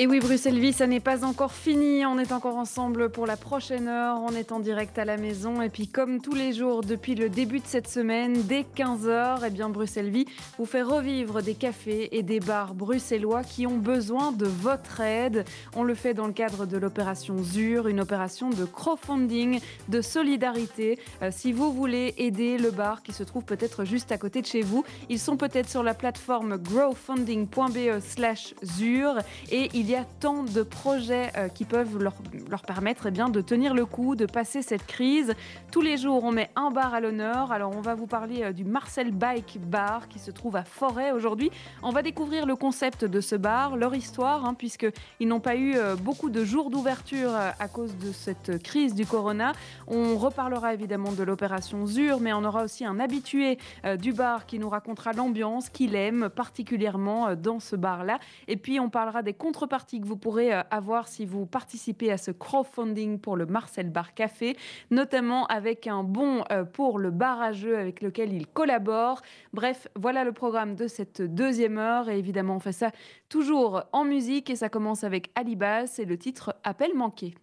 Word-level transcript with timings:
et 0.00 0.06
oui, 0.06 0.18
Bruxelles 0.18 0.58
Vie, 0.58 0.72
ça 0.72 0.86
n'est 0.86 0.98
pas 0.98 1.26
encore 1.26 1.52
fini. 1.52 2.06
On 2.06 2.18
est 2.18 2.32
encore 2.32 2.56
ensemble 2.56 3.10
pour 3.10 3.26
la 3.26 3.36
prochaine 3.36 3.86
heure. 3.86 4.16
On 4.22 4.34
est 4.34 4.50
en 4.50 4.58
direct 4.58 4.98
à 4.98 5.04
la 5.04 5.18
maison. 5.18 5.60
Et 5.60 5.68
puis, 5.68 5.88
comme 5.88 6.22
tous 6.22 6.34
les 6.34 6.54
jours 6.54 6.80
depuis 6.80 7.14
le 7.14 7.28
début 7.28 7.60
de 7.60 7.66
cette 7.66 7.86
semaine, 7.86 8.32
dès 8.44 8.62
15h, 8.62 9.42
eh 9.46 9.50
bien, 9.50 9.68
Bruxelles 9.68 10.08
Vie 10.08 10.24
vous 10.56 10.64
fait 10.64 10.80
revivre 10.80 11.42
des 11.42 11.52
cafés 11.52 12.16
et 12.16 12.22
des 12.22 12.40
bars 12.40 12.72
bruxellois 12.72 13.42
qui 13.44 13.66
ont 13.66 13.76
besoin 13.76 14.32
de 14.32 14.46
votre 14.46 15.02
aide. 15.02 15.44
On 15.76 15.82
le 15.82 15.94
fait 15.94 16.14
dans 16.14 16.26
le 16.26 16.32
cadre 16.32 16.64
de 16.64 16.78
l'opération 16.78 17.36
ZUR, 17.36 17.86
une 17.86 18.00
opération 18.00 18.48
de 18.48 18.64
crowdfunding, 18.64 19.60
de 19.90 20.00
solidarité. 20.00 20.98
Euh, 21.20 21.28
si 21.30 21.52
vous 21.52 21.74
voulez 21.74 22.14
aider 22.16 22.56
le 22.56 22.70
bar 22.70 23.02
qui 23.02 23.12
se 23.12 23.22
trouve 23.22 23.44
peut-être 23.44 23.84
juste 23.84 24.12
à 24.12 24.16
côté 24.16 24.40
de 24.40 24.46
chez 24.46 24.62
vous, 24.62 24.82
ils 25.10 25.18
sont 25.18 25.36
peut-être 25.36 25.68
sur 25.68 25.82
la 25.82 25.92
plateforme 25.92 26.56
growfunding.be/slash 26.56 28.54
ZUR 28.64 29.18
et 29.52 29.68
il 29.74 29.89
y 29.90 29.96
a 29.96 30.04
tant 30.04 30.44
de 30.44 30.62
projets 30.62 31.32
euh, 31.36 31.48
qui 31.48 31.64
peuvent 31.64 31.98
leur, 31.98 32.14
leur 32.48 32.62
permettre 32.62 33.06
eh 33.06 33.10
bien, 33.10 33.28
de 33.28 33.40
tenir 33.40 33.74
le 33.74 33.86
coup, 33.86 34.14
de 34.14 34.26
passer 34.26 34.62
cette 34.62 34.86
crise. 34.86 35.34
Tous 35.72 35.80
les 35.80 35.96
jours, 35.96 36.22
on 36.22 36.30
met 36.30 36.50
un 36.54 36.70
bar 36.70 36.94
à 36.94 37.00
l'honneur. 37.00 37.50
Alors, 37.50 37.72
on 37.76 37.80
va 37.80 37.94
vous 37.94 38.06
parler 38.06 38.42
euh, 38.42 38.52
du 38.52 38.64
Marcel 38.64 39.10
Bike 39.10 39.58
Bar 39.60 40.08
qui 40.08 40.18
se 40.18 40.30
trouve 40.30 40.56
à 40.56 40.64
Forêt 40.64 41.10
aujourd'hui. 41.10 41.50
On 41.82 41.90
va 41.90 42.02
découvrir 42.02 42.46
le 42.46 42.54
concept 42.56 43.04
de 43.04 43.20
ce 43.20 43.34
bar, 43.34 43.76
leur 43.76 43.94
histoire, 43.94 44.44
hein, 44.44 44.54
puisqu'ils 44.54 45.26
n'ont 45.26 45.40
pas 45.40 45.56
eu 45.56 45.74
euh, 45.74 45.96
beaucoup 45.96 46.30
de 46.30 46.44
jours 46.44 46.70
d'ouverture 46.70 47.32
à 47.34 47.68
cause 47.68 47.96
de 47.96 48.12
cette 48.12 48.62
crise 48.62 48.94
du 48.94 49.06
corona. 49.06 49.52
On 49.88 50.16
reparlera 50.16 50.72
évidemment 50.72 51.12
de 51.12 51.22
l'opération 51.24 51.86
ZUR, 51.86 52.20
mais 52.20 52.32
on 52.32 52.44
aura 52.44 52.64
aussi 52.64 52.84
un 52.84 53.00
habitué 53.00 53.58
du 53.98 54.12
bar 54.12 54.46
qui 54.46 54.58
nous 54.58 54.68
racontera 54.68 55.12
l'ambiance 55.12 55.68
qu'il 55.68 55.94
aime 55.94 56.28
particulièrement 56.28 57.34
dans 57.34 57.60
ce 57.60 57.76
bar-là. 57.76 58.18
Et 58.46 58.56
puis, 58.56 58.78
on 58.78 58.88
parlera 58.88 59.22
des 59.22 59.32
contreparties 59.70 60.00
que 60.00 60.06
vous 60.06 60.16
pourrez 60.16 60.52
euh, 60.52 60.62
avoir 60.72 61.06
si 61.06 61.24
vous 61.24 61.46
participez 61.46 62.10
à 62.10 62.18
ce 62.18 62.32
crowdfunding 62.32 63.20
pour 63.20 63.36
le 63.36 63.46
Marcel 63.46 63.88
Bar 63.88 64.14
Café, 64.14 64.56
notamment 64.90 65.46
avec 65.46 65.86
un 65.86 66.02
bon 66.02 66.42
euh, 66.50 66.64
pour 66.64 66.98
le 66.98 67.12
bar 67.12 67.40
à 67.40 67.52
jeu 67.52 67.78
avec 67.78 68.02
lequel 68.02 68.32
il 68.32 68.48
collabore. 68.48 69.22
Bref, 69.52 69.86
voilà 69.94 70.24
le 70.24 70.32
programme 70.32 70.74
de 70.74 70.88
cette 70.88 71.22
deuxième 71.22 71.78
heure 71.78 72.08
et 72.08 72.18
évidemment 72.18 72.56
on 72.56 72.58
fait 72.58 72.72
ça 72.72 72.90
toujours 73.28 73.84
en 73.92 74.02
musique 74.02 74.50
et 74.50 74.56
ça 74.56 74.68
commence 74.68 75.04
avec 75.04 75.30
Alibas 75.36 75.94
et 75.98 76.04
le 76.04 76.18
titre 76.18 76.56
Appel 76.64 76.92
manqué. 76.96 77.34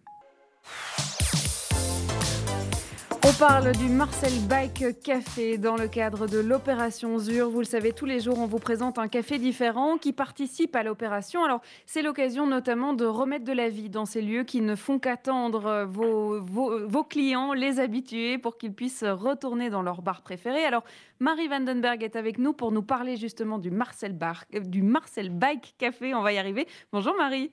On 3.28 3.38
parle 3.38 3.72
du 3.72 3.90
Marcel 3.90 4.32
Bike 4.48 5.02
Café 5.02 5.58
dans 5.58 5.76
le 5.76 5.86
cadre 5.86 6.26
de 6.26 6.38
l'opération 6.38 7.18
ZUR. 7.18 7.50
Vous 7.50 7.58
le 7.58 7.66
savez, 7.66 7.92
tous 7.92 8.06
les 8.06 8.20
jours, 8.20 8.38
on 8.38 8.46
vous 8.46 8.58
présente 8.58 8.98
un 8.98 9.06
café 9.06 9.38
différent 9.38 9.98
qui 9.98 10.14
participe 10.14 10.74
à 10.74 10.82
l'opération. 10.82 11.44
Alors, 11.44 11.60
c'est 11.84 12.00
l'occasion 12.00 12.46
notamment 12.46 12.94
de 12.94 13.04
remettre 13.04 13.44
de 13.44 13.52
la 13.52 13.68
vie 13.68 13.90
dans 13.90 14.06
ces 14.06 14.22
lieux 14.22 14.44
qui 14.44 14.62
ne 14.62 14.74
font 14.74 14.98
qu'attendre 14.98 15.84
vos, 15.90 16.40
vos, 16.40 17.04
clients, 17.04 17.52
les 17.52 17.80
habitués, 17.80 18.38
pour 18.38 18.56
qu'ils 18.56 18.72
puissent 18.72 19.04
retourner 19.04 19.68
dans 19.68 19.82
leur 19.82 20.00
bar 20.00 20.22
préféré. 20.22 20.64
Alors, 20.64 20.84
Marie 21.20 21.48
Vandenberg 21.48 22.02
est 22.02 22.16
avec 22.16 22.38
nous 22.38 22.54
pour 22.54 22.72
nous 22.72 22.82
parler 22.82 23.18
justement 23.18 23.58
du 23.58 23.70
Marcel, 23.70 24.14
bar, 24.14 24.46
du 24.52 24.80
Marcel 24.80 25.28
Bike 25.28 25.74
Café. 25.76 26.14
On 26.14 26.22
va 26.22 26.32
y 26.32 26.38
arriver. 26.38 26.66
Bonjour 26.94 27.14
Marie. 27.18 27.52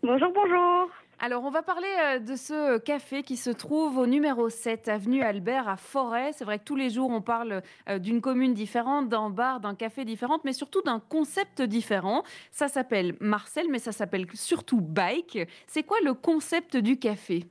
Bonjour, 0.00 0.30
bonjour. 0.32 0.90
Alors, 1.20 1.44
on 1.44 1.50
va 1.50 1.62
parler 1.62 1.88
euh, 2.02 2.18
de 2.18 2.34
ce 2.34 2.78
café 2.78 3.22
qui 3.22 3.36
se 3.36 3.50
trouve 3.50 3.98
au 3.98 4.06
numéro 4.06 4.48
7, 4.48 4.88
avenue 4.88 5.22
Albert 5.22 5.68
à 5.68 5.76
Forêt. 5.76 6.32
C'est 6.32 6.44
vrai 6.44 6.58
que 6.58 6.64
tous 6.64 6.76
les 6.76 6.90
jours, 6.90 7.10
on 7.10 7.20
parle 7.20 7.62
euh, 7.88 7.98
d'une 7.98 8.20
commune 8.20 8.52
différente, 8.52 9.08
d'un 9.08 9.30
bar, 9.30 9.60
d'un 9.60 9.74
café 9.74 10.04
différent, 10.04 10.40
mais 10.44 10.52
surtout 10.52 10.82
d'un 10.82 11.00
concept 11.00 11.62
différent. 11.62 12.24
Ça 12.50 12.68
s'appelle 12.68 13.14
Marcel, 13.20 13.66
mais 13.70 13.78
ça 13.78 13.92
s'appelle 13.92 14.26
surtout 14.34 14.80
Bike. 14.80 15.38
C'est 15.66 15.84
quoi 15.84 15.98
le 16.02 16.14
concept 16.14 16.76
du 16.76 16.98
café? 16.98 17.44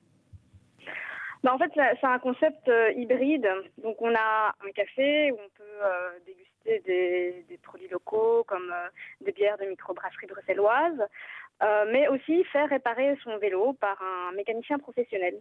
Bah, 1.42 1.54
En 1.54 1.58
fait, 1.58 1.72
c'est 1.76 2.08
un 2.08 2.20
concept 2.20 2.68
euh, 2.68 2.92
hybride. 2.92 3.48
Donc, 3.82 4.02
on 4.02 4.14
a 4.14 4.54
un 4.66 4.72
café 4.72 5.32
où 5.32 5.36
on 5.36 5.50
peut 5.58 6.20
déguster 6.26 7.44
des, 7.48 7.60
produits 7.64 7.88
locaux 7.88 8.44
comme 8.46 8.74
des 9.22 9.32
bières 9.32 9.58
de 9.58 9.66
microbrasserie 9.66 10.28
bruxelloise. 10.28 11.02
Euh, 11.64 11.86
mais 11.92 12.08
aussi 12.10 12.44
faire 12.46 12.68
réparer 12.68 13.18
son 13.24 13.38
vélo 13.38 13.74
par 13.74 14.02
un 14.02 14.34
mécanicien 14.34 14.78
professionnel. 14.80 15.40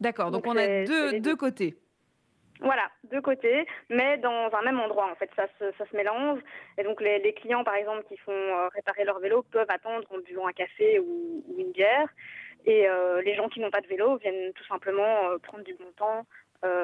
D'accord, 0.00 0.30
donc, 0.30 0.46
on 0.46 0.56
a 0.56 0.84
deux, 0.84 1.20
deux 1.20 1.36
côtés. 1.36 1.76
Voilà, 2.60 2.90
deux 3.10 3.20
côtés, 3.20 3.66
mais 3.90 4.16
dans 4.18 4.50
un 4.52 4.62
même 4.62 4.80
endroit 4.80 5.10
en 5.10 5.14
fait, 5.14 5.30
ça 5.36 5.46
se, 5.58 5.72
ça 5.76 5.84
se 5.90 5.96
mélange. 5.96 6.40
Et 6.78 6.84
donc 6.84 7.00
les, 7.00 7.18
les, 7.18 7.34
clients 7.34 7.64
par 7.64 7.74
exemple 7.74 8.04
qui 8.08 8.16
font 8.16 8.32
euh, 8.32 8.68
réparer 8.68 9.04
leur 9.04 9.18
vélo 9.18 9.44
peuvent 9.50 9.66
attendre 9.68 10.06
en 10.10 10.18
buvant 10.18 10.46
un 10.46 10.52
café 10.52 10.98
ou, 10.98 11.44
une 11.58 11.72
bière. 11.72 12.08
Et 12.64 12.88
euh, 12.88 13.20
les 13.22 13.34
gens 13.34 13.48
qui 13.48 13.60
n'ont 13.60 13.70
pas 13.70 13.82
de 13.82 13.86
vélo 13.86 14.16
viennent 14.16 14.52
tout 14.54 14.64
simplement 14.64 15.38
prendre 15.42 15.64
du 15.64 15.74
bon 15.74 15.92
temps 15.96 16.26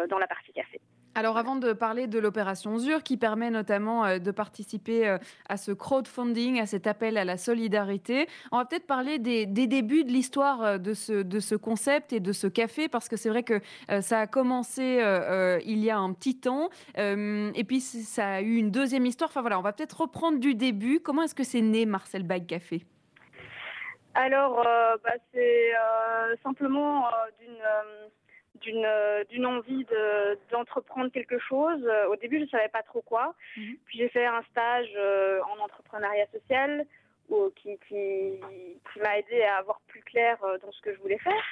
dans 0.09 0.19
la 0.19 0.29
partie 0.29 0.53
café. 0.53 0.81
Alors 1.15 1.37
avant 1.37 1.57
de 1.57 1.75
parler 1.75 2.07
de 2.07 2.19
l'opération 2.19 2.79
ZUR 2.79 3.03
qui 3.03 3.19
permet 3.19 3.51
notamment 3.51 4.05
euh, 4.05 4.19
de 4.19 4.31
participer 4.31 5.07
euh, 5.07 5.19
à 5.49 5.59
ce 5.59 5.71
crowdfunding, 5.71 6.59
à 6.59 6.65
cet 6.65 6.87
appel 6.87 7.19
à 7.19 7.25
la 7.25 7.37
solidarité, 7.37 8.29
on 8.51 8.57
va 8.57 8.65
peut-être 8.65 8.87
parler 8.87 9.19
des, 9.19 9.45
débuts 9.45 10.05
de 10.05 10.11
l'histoire 10.11 10.63
euh, 10.63 10.79
de 10.79 10.95
ce, 10.95 11.55
concept 11.55 12.15
et 12.15 12.21
de 12.21 12.33
ce 12.33 12.47
café 12.47 12.89
parce 12.89 13.11
que 13.11 13.17
c'est 13.17 13.29
vrai 13.29 13.43
que 13.43 13.61
ça 14.01 14.21
a 14.21 14.27
commencé 14.27 15.03
il 15.67 15.79
y 15.79 15.91
a 15.91 15.99
un 15.99 16.13
petit 16.13 16.39
temps 16.39 16.71
et 16.97 17.65
puis 17.65 17.81
ça 17.81 18.35
a 18.35 18.41
eu 18.41 18.57
une 18.57 18.71
deuxième 18.71 19.05
histoire. 19.07 19.31
Enfin 19.31 19.43
voilà, 19.43 19.59
on 19.59 19.63
va 19.63 19.73
peut-être 19.73 20.01
reprendre 20.01 20.39
du 20.39 20.55
début. 20.55 21.01
Comment 21.01 21.23
est-ce 21.23 21.35
que 21.35 21.45
c'est 21.45 21.61
né 21.61 21.85
Marcel 21.85 22.23
Bike 22.23 22.47
Café? 22.47 22.85
Alors 24.15 24.63
bah, 24.65 25.13
c'est 25.33 25.73
simplement 26.43 27.05
d'une 27.41 27.63
d'une 28.63 28.85
euh, 28.87 29.25
d'une 29.25 29.47
envie 29.47 29.87
d'entreprendre 30.51 31.11
quelque 31.11 31.39
chose. 31.39 31.89
Au 32.09 32.17
début, 32.17 32.39
je 32.39 32.45
ne 32.45 32.49
savais 32.49 32.69
pas 32.69 32.83
trop 32.83 33.03
quoi. 33.03 33.35
Mhm. 33.57 33.77
Puis 33.87 33.99
j'ai 33.99 34.09
fait 34.09 34.27
un 34.27 34.43
stage 34.51 34.91
euh, 34.97 35.41
en 35.43 35.63
entrepreneuriat 35.63 36.27
social 36.33 36.87
qui, 37.57 37.79
qui, 37.89 38.41
m'a 39.01 39.19
aidé 39.19 39.43
à 39.43 39.57
avoir 39.57 39.81
plus 39.89 40.03
clair 40.03 40.37
euh, 40.45 40.59
dans 40.59 40.71
ce 40.71 40.83
que 40.83 40.93
je 40.93 41.01
voulais 41.01 41.19
faire. 41.19 41.45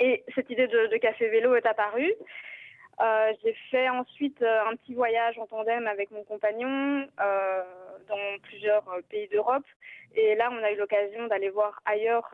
Et 0.00 0.24
cette 0.34 0.50
idée 0.50 0.66
de, 0.66 0.96
café 0.96 1.28
vélo 1.28 1.54
est 1.54 1.66
apparue. 1.66 2.12
j'ai 3.44 3.54
fait 3.70 3.88
ensuite 3.88 4.42
un 4.42 4.74
petit 4.74 4.94
voyage 4.94 5.38
en 5.38 5.46
tandem 5.46 5.86
avec 5.86 6.10
mon 6.10 6.24
compagnon 6.24 7.06
dans 8.08 8.38
plusieurs 8.42 8.84
pays 9.08 9.28
d'Europe. 9.28 9.66
Et 10.16 10.34
là, 10.34 10.50
on 10.50 10.64
a 10.64 10.72
eu 10.72 10.76
l'occasion 10.76 11.28
d'aller 11.28 11.50
voir 11.50 11.80
ailleurs 11.84 12.28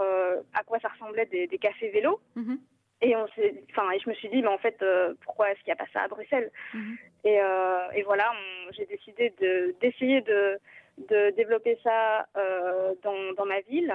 à 0.55 0.65
quoi 0.65 0.79
ça 0.81 0.89
ressemblait 0.89 1.27
des, 1.27 1.59
cafés 1.59 1.91
vélos. 1.91 2.19
Mhm. 2.35 2.61
Et 3.03 3.17
on 3.17 3.27
s'est, 3.29 3.63
enfin, 3.71 3.89
je 4.03 4.09
me 4.09 4.15
suis 4.15 4.29
dit, 4.29 4.43
mais 4.43 4.49
en 4.49 4.59
fait, 4.59 4.77
euh, 4.83 5.15
pourquoi 5.25 5.51
est-ce 5.51 5.61
qu'il 5.61 5.73
n'y 5.73 5.81
a 5.81 5.85
pas 5.85 5.91
ça 5.93 6.03
à 6.03 6.09
Bruxelles 6.09 6.51
mhm. 6.75 6.97
et, 7.25 7.41
euh, 7.41 7.91
et, 7.95 8.03
voilà, 8.03 8.31
j'ai 8.73 8.85
décidé 8.87 9.33
de 9.41 9.75
d'essayer 9.81 10.21
de, 10.21 10.59
de 11.09 11.31
développer 11.31 11.79
ça 11.83 12.27
euh, 12.37 12.95
dans, 13.03 13.33
dans, 13.37 13.47
ma 13.47 13.61
ville. 13.63 13.95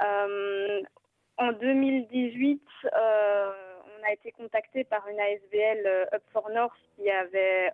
en 0.00 1.52
2018, 1.52 2.62
on 2.84 4.08
a 4.08 4.12
été 4.12 4.32
contacté 4.32 4.84
par 4.84 5.06
une 5.08 5.20
ASBL 5.20 6.08
Up 6.14 6.22
for 6.32 6.48
North 6.50 6.78
qui 6.96 7.10
avait 7.10 7.70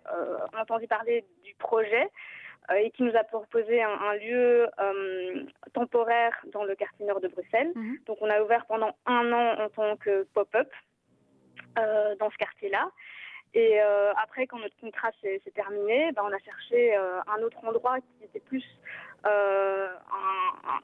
entendu 0.57 0.87
parler 0.87 1.23
du 1.43 1.53
projet 1.55 2.03
euh, 2.03 2.07
et 2.77 2.91
qui 2.91 3.03
nous 3.03 3.15
a 3.15 3.23
proposé 3.23 3.81
un, 3.81 4.13
lieu 4.15 4.67
euh, 4.79 5.43
temporaire 5.73 6.33
dans 6.53 6.63
le 6.63 6.75
quartier 6.75 7.05
nord 7.05 7.19
de 7.19 7.27
Bruxelles. 7.27 7.71
Mhm. 7.75 7.99
Donc 8.05 8.17
on 8.21 8.29
a 8.29 8.41
ouvert 8.41 8.65
pendant 8.67 8.95
un 9.05 9.31
an 9.31 9.63
en 9.63 9.69
tant 9.69 9.97
que 9.97 10.23
pop-up 10.33 10.69
euh, 11.77 12.15
dans 12.15 12.29
ce 12.29 12.37
quartier-là. 12.37 12.89
Et 13.55 13.79
après, 14.21 14.45
quand 14.45 14.59
notre 14.59 14.77
contrat 14.77 15.09
s'est 15.23 15.41
terminé, 15.55 16.11
ben, 16.11 16.21
on 16.23 16.31
a 16.31 16.37
cherché 16.37 16.95
un 16.95 17.41
autre 17.41 17.57
endroit 17.65 17.99
qui 17.99 18.25
était 18.25 18.39
plus 18.39 18.63
euh, 19.25 19.87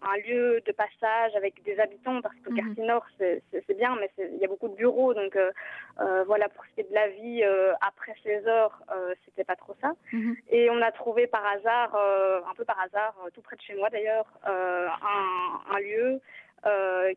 un, 0.02 0.18
lieu 0.28 0.62
de 0.66 0.72
passage 0.72 1.36
avec 1.36 1.62
des 1.64 1.80
habitants, 1.80 2.22
parce 2.22 2.36
que 2.36 2.50
le 2.50 2.52
mhm. 2.52 2.58
quartier 2.58 2.84
nord, 2.86 3.06
c'est 3.18 3.78
bien, 3.78 3.96
mais 4.00 4.10
il 4.18 4.38
y 4.38 4.46
a 4.46 4.48
beaucoup 4.48 4.70
de 4.70 4.76
bureaux, 4.76 5.14
donc 5.14 5.36
euh, 5.36 5.52
euh, 6.00 6.24
voilà, 6.26 6.48
pour 6.50 6.64
ce 6.66 6.70
qui 6.72 6.82
est 6.82 6.90
de 6.90 6.96
la 6.96 7.10
vie 7.10 7.44
après 7.82 8.16
16 8.24 8.48
heures, 8.48 8.82
c'était 9.26 9.44
pas 9.44 9.56
trop 9.56 9.76
ça. 9.82 9.92
Mhm. 10.14 10.36
Et 10.50 10.70
on 10.70 10.82
a 10.82 10.92
trouvé 10.92 11.28
par 11.28 11.46
hasard, 11.46 11.96
un 11.96 12.54
peu 12.56 12.66
par 12.66 12.80
hasard, 12.80 13.16
tout 13.34 13.42
près 13.42 13.56
de 13.56 13.62
chez 13.62 13.76
moi 13.76 13.90
d'ailleurs, 13.90 14.28
un, 14.46 15.80
lieu 15.80 16.22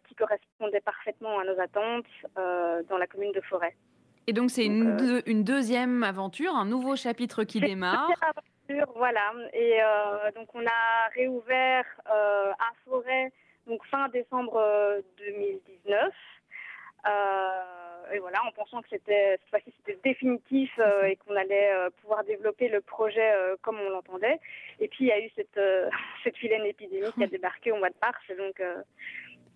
qui 0.04 0.14
correspondait 0.14 0.80
parfaitement 0.80 1.38
à 1.38 1.44
nos 1.44 1.60
attentes 1.60 2.06
dans 2.36 2.98
la 2.98 3.06
commune 3.06 3.32
de 3.32 3.40
Forêt. 3.42 3.74
Et 4.28 4.34
donc 4.34 4.50
c'est 4.50 4.66
une, 4.66 5.22
une, 5.24 5.42
deuxième 5.42 6.02
aventure, 6.02 6.54
un 6.54 6.66
nouveau 6.66 6.96
chapitre 6.96 7.44
qui 7.44 7.60
démarre. 7.60 8.10
voilà. 8.94 9.32
Et 9.54 9.78
donc 10.34 10.54
on 10.54 10.60
a 10.66 11.08
réouvert 11.14 11.86
à 12.04 12.70
Forêt 12.84 13.32
donc 13.66 13.82
fin 13.86 14.08
décembre 14.10 14.62
2019. 15.16 16.12
et 18.12 18.18
voilà, 18.18 18.44
en 18.44 18.52
pensant 18.52 18.82
que 18.82 18.90
c'était 18.90 19.38
cette 19.40 19.48
fois-ci 19.48 19.72
c'était 19.78 19.98
définitif 20.04 20.78
et 21.06 21.16
qu'on 21.16 21.34
allait 21.34 21.70
pouvoir 22.02 22.22
développer 22.24 22.68
le 22.68 22.82
projet 22.82 23.32
comme 23.62 23.80
on 23.80 23.88
l'entendait. 23.88 24.38
Et 24.78 24.88
puis 24.88 25.06
il 25.06 25.06
y 25.06 25.12
a 25.12 25.20
eu 25.24 25.30
cette 25.36 25.58
cette 26.22 26.36
vilaine 26.36 26.66
épidémie 26.66 27.10
qui 27.14 27.24
a 27.24 27.28
débarqué 27.28 27.72
au 27.72 27.78
mois 27.78 27.88
de 27.88 27.96
mars. 28.02 28.20
Donc 28.36 28.60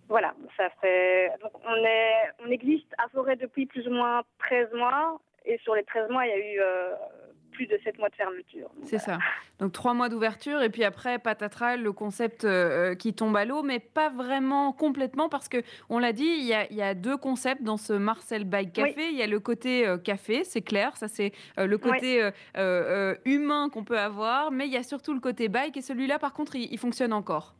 voilà, 0.09 0.33
ça 0.57 0.69
fait. 0.81 1.31
Donc 1.41 1.51
on, 1.65 1.75
est, 1.75 2.13
on 2.45 2.51
existe 2.51 2.93
à 2.97 3.07
Forêt 3.09 3.35
depuis 3.35 3.65
plus 3.65 3.87
ou 3.87 3.91
moins 3.91 4.23
13 4.39 4.73
mois. 4.73 5.19
Et 5.45 5.57
sur 5.59 5.75
les 5.75 5.83
13 5.83 6.09
mois, 6.09 6.25
il 6.25 6.29
y 6.29 6.33
a 6.33 6.53
eu 6.53 6.59
euh, 6.61 6.93
plus 7.51 7.67
de 7.67 7.77
7 7.83 7.97
mois 7.99 8.09
de 8.09 8.15
fermeture. 8.15 8.69
C'est 8.85 8.97
ça. 8.97 9.19
Donc 9.59 9.73
3 9.73 9.93
mois 9.93 10.07
d'ouverture 10.07 10.61
et 10.61 10.69
puis 10.69 10.83
après, 10.83 11.19
patatras, 11.19 11.75
le 11.75 11.91
concept 11.91 12.45
euh, 12.45 12.95
qui 12.95 13.13
tombe 13.13 13.35
à 13.35 13.43
l'eau, 13.43 13.61
mais 13.61 13.79
pas 13.79 14.09
vraiment 14.09 14.71
complètement 14.71 15.27
parce 15.27 15.49
que, 15.49 15.57
on 15.89 15.99
l'a 15.99 16.13
dit, 16.13 16.25
il 16.25 16.45
y, 16.45 16.53
a, 16.53 16.65
il 16.69 16.77
y, 16.77 16.81
a, 16.81 16.93
deux 16.93 17.17
concepts 17.17 17.61
dans 17.61 17.77
ce 17.77 17.93
Marcel 17.93 18.45
Bike 18.45 18.71
Café. 18.71 19.09
Il 19.09 19.17
y 19.17 19.21
a 19.21 19.27
le 19.27 19.39
côté 19.39 19.85
euh, 19.85 19.97
café, 19.97 20.45
c'est 20.45 20.61
clair, 20.61 20.95
ça 20.95 21.07
c'est 21.07 21.33
le 21.57 21.77
côté 21.77 22.29
humain 23.25 23.69
qu'on 23.69 23.83
peut 23.83 23.99
avoir, 23.99 24.51
mais 24.51 24.65
il 24.65 24.71
y 24.73 24.77
a 24.77 24.83
surtout 24.83 25.13
le 25.13 25.19
côté 25.19 25.49
bike 25.49 25.75
et 25.75 25.81
celui-là, 25.81 26.19
par 26.19 26.33
contre, 26.33 26.55
il 26.55 26.77
fonctionne 26.77 27.11
encore. 27.11 27.55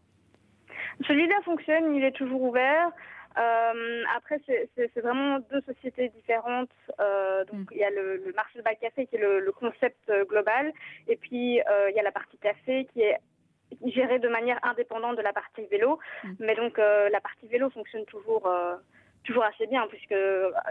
Celui-là 1.08 1.36
fonctionne, 1.44 1.96
il 1.96 2.04
est 2.04 2.12
toujours 2.12 2.42
ouvert. 2.42 2.92
Euh, 3.38 4.04
après, 4.16 4.40
c'est 4.46 5.00
vraiment 5.00 5.40
deux 5.52 5.62
sociétés 5.62 6.10
différentes. 6.10 6.70
Euh, 7.00 7.44
donc, 7.46 7.62
mm. 7.62 7.68
il 7.72 7.78
y 7.78 7.84
a 7.84 7.90
le, 7.90 8.18
le 8.18 8.34
Marcel 8.34 8.62
Bike 8.62 8.80
Café 8.80 9.08
qui 9.08 9.16
est 9.16 9.20
le, 9.20 9.52
concept 9.52 10.10
euh, 10.10 10.26
global, 10.26 10.72
et 11.08 11.16
puis 11.16 11.56
il 11.56 11.94
y 11.96 12.00
a 12.00 12.04
la 12.04 12.12
partie 12.12 12.38
café 12.38 12.88
qui 12.94 13.02
est 13.02 13.18
gérée 13.86 14.20
de 14.20 14.28
manière 14.28 14.60
indépendante 14.64 15.18
de 15.18 15.22
la 15.22 15.34
partie 15.34 15.66
vélo. 15.72 16.00
Mm. 16.24 16.34
Mais 16.40 16.56
donc, 16.56 16.78
la 16.78 17.22
partie 17.22 17.48
vélo 17.48 17.70
fonctionne 17.70 18.06
toujours 18.06 18.50
toujours 19.24 19.46
assez 19.46 19.68
bien, 19.68 19.88
puisque 19.88 20.16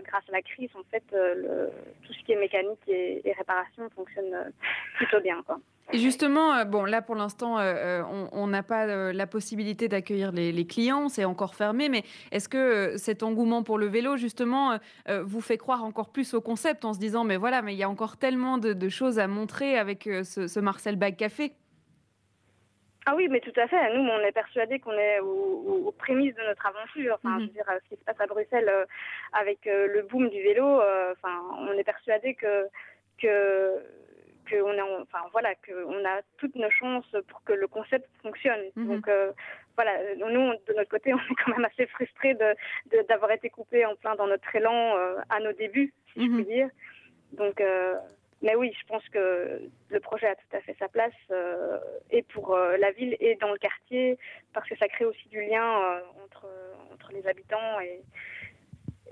grâce 0.02 0.28
à 0.28 0.32
la 0.32 0.42
crise, 0.42 0.68
en 0.74 0.82
fait, 0.90 1.02
tout 1.08 2.12
ce 2.12 2.22
qui 2.24 2.32
est 2.32 2.36
mécanique 2.36 2.86
et, 2.86 3.26
et 3.26 3.32
réparation 3.32 3.88
fonctionne 3.90 4.52
plutôt 4.96 5.20
bien. 5.20 5.42
Quoi. 5.46 5.58
Et 5.92 5.98
justement, 5.98 6.54
euh, 6.54 6.64
bon, 6.64 6.84
là 6.84 7.02
pour 7.02 7.14
l'instant, 7.14 7.58
euh, 7.58 8.00
euh, 8.02 8.26
on 8.32 8.46
n'a 8.46 8.62
pas 8.62 8.86
la 9.12 9.26
possibilité 9.26 9.88
d'accueillir 9.88 10.32
les, 10.32 10.66
clients, 10.66 11.08
c'est 11.08 11.24
encore 11.24 11.54
fermé, 11.54 11.88
mais 11.88 12.02
est-ce 12.30 12.48
que 12.48 12.96
cet 12.96 13.22
engouement 13.22 13.62
pour 13.62 13.78
le 13.78 13.86
vélo, 13.86 14.16
justement, 14.16 14.78
vous 15.08 15.40
fait 15.40 15.58
croire 15.58 15.84
encore 15.84 16.10
plus 16.10 16.34
au 16.34 16.40
concept 16.40 16.84
en 16.84 16.94
se 16.94 16.98
disant, 16.98 17.24
mais 17.24 17.36
voilà, 17.36 17.62
mais 17.62 17.74
il 17.74 17.78
y 17.78 17.82
a 17.82 17.88
encore 17.88 18.16
tellement 18.16 18.58
de, 18.58 18.88
choses 18.88 19.18
à 19.18 19.26
montrer 19.26 19.76
avec 19.76 20.04
ce, 20.04 20.60
Marcel 20.60 20.96
Bag 20.96 21.16
Café? 21.16 21.52
Ah 23.06 23.14
oui, 23.16 23.26
mais 23.28 23.40
tout 23.40 23.52
à 23.56 23.66
fait. 23.66 23.96
Nous, 23.96 24.08
on 24.08 24.20
est 24.20 24.32
persuadés 24.32 24.78
qu'on 24.78 24.92
est 24.92 25.18
aux, 25.20 25.92
prémices 25.98 26.34
de 26.36 26.42
notre 26.42 26.64
aventure. 26.66 27.18
Enfin, 27.22 27.38
je 27.38 27.44
veux 27.44 27.48
mhm. 27.48 27.54
dire, 27.54 27.64
ce 27.66 27.88
qui 27.88 28.00
se 28.00 28.04
passe 28.04 28.20
à 28.20 28.26
Bruxelles 28.26 28.70
avec 29.32 29.60
le 29.66 30.02
boom 30.02 30.28
du 30.28 30.42
vélo, 30.42 30.80
enfin, 31.12 31.42
on 31.58 31.72
est 31.72 31.84
persuadés 31.84 32.34
que 32.34 32.68
que 33.18 33.82
qu'on 34.52 34.78
a, 34.78 35.00
enfin 35.00 35.24
voilà, 35.32 35.54
qu'on 35.54 36.04
a 36.04 36.20
toutes 36.36 36.54
nos 36.56 36.70
chances 36.70 37.16
pour 37.28 37.42
que 37.44 37.52
le 37.52 37.66
concept 37.66 38.08
fonctionne. 38.22 38.62
Mhm. 38.76 38.86
Donc 38.86 39.08
euh, 39.08 39.32
voilà, 39.76 39.92
nous 40.16 40.26
de 40.26 40.72
notre 40.74 40.90
côté, 40.90 41.14
on 41.14 41.18
est 41.18 41.34
quand 41.44 41.52
même 41.52 41.64
assez 41.64 41.86
frustrés 41.86 42.34
de, 42.34 42.54
d'avoir 43.08 43.30
été 43.32 43.48
coupés 43.50 43.86
en 43.86 43.96
plein 43.96 44.14
dans 44.14 44.26
notre 44.26 44.54
élan 44.54 44.96
euh, 44.96 45.16
à 45.30 45.40
nos 45.40 45.52
débuts, 45.52 45.92
si 46.12 46.20
je 46.20 46.26
puis 46.26 46.42
mhm. 46.42 46.44
dire. 46.44 46.68
Donc 47.32 47.60
euh, 47.60 47.94
mais 48.42 48.56
oui, 48.56 48.74
je 48.78 48.86
pense 48.86 49.08
que 49.10 49.60
le 49.88 50.00
projet 50.00 50.26
a 50.26 50.34
tout 50.34 50.56
à 50.56 50.60
fait 50.60 50.74
sa 50.78 50.88
place 50.88 51.14
et 52.10 52.22
pour 52.22 52.56
la 52.56 52.90
ville 52.90 53.16
et 53.20 53.36
dans 53.36 53.52
le 53.52 53.56
quartier 53.56 54.18
parce 54.52 54.68
que 54.68 54.76
ça 54.78 54.88
crée 54.88 55.04
aussi 55.04 55.28
du 55.28 55.40
lien 55.42 56.02
entre 56.24 56.48
entre 56.92 57.12
les 57.12 57.24
habitants 57.28 57.78
et 57.78 58.02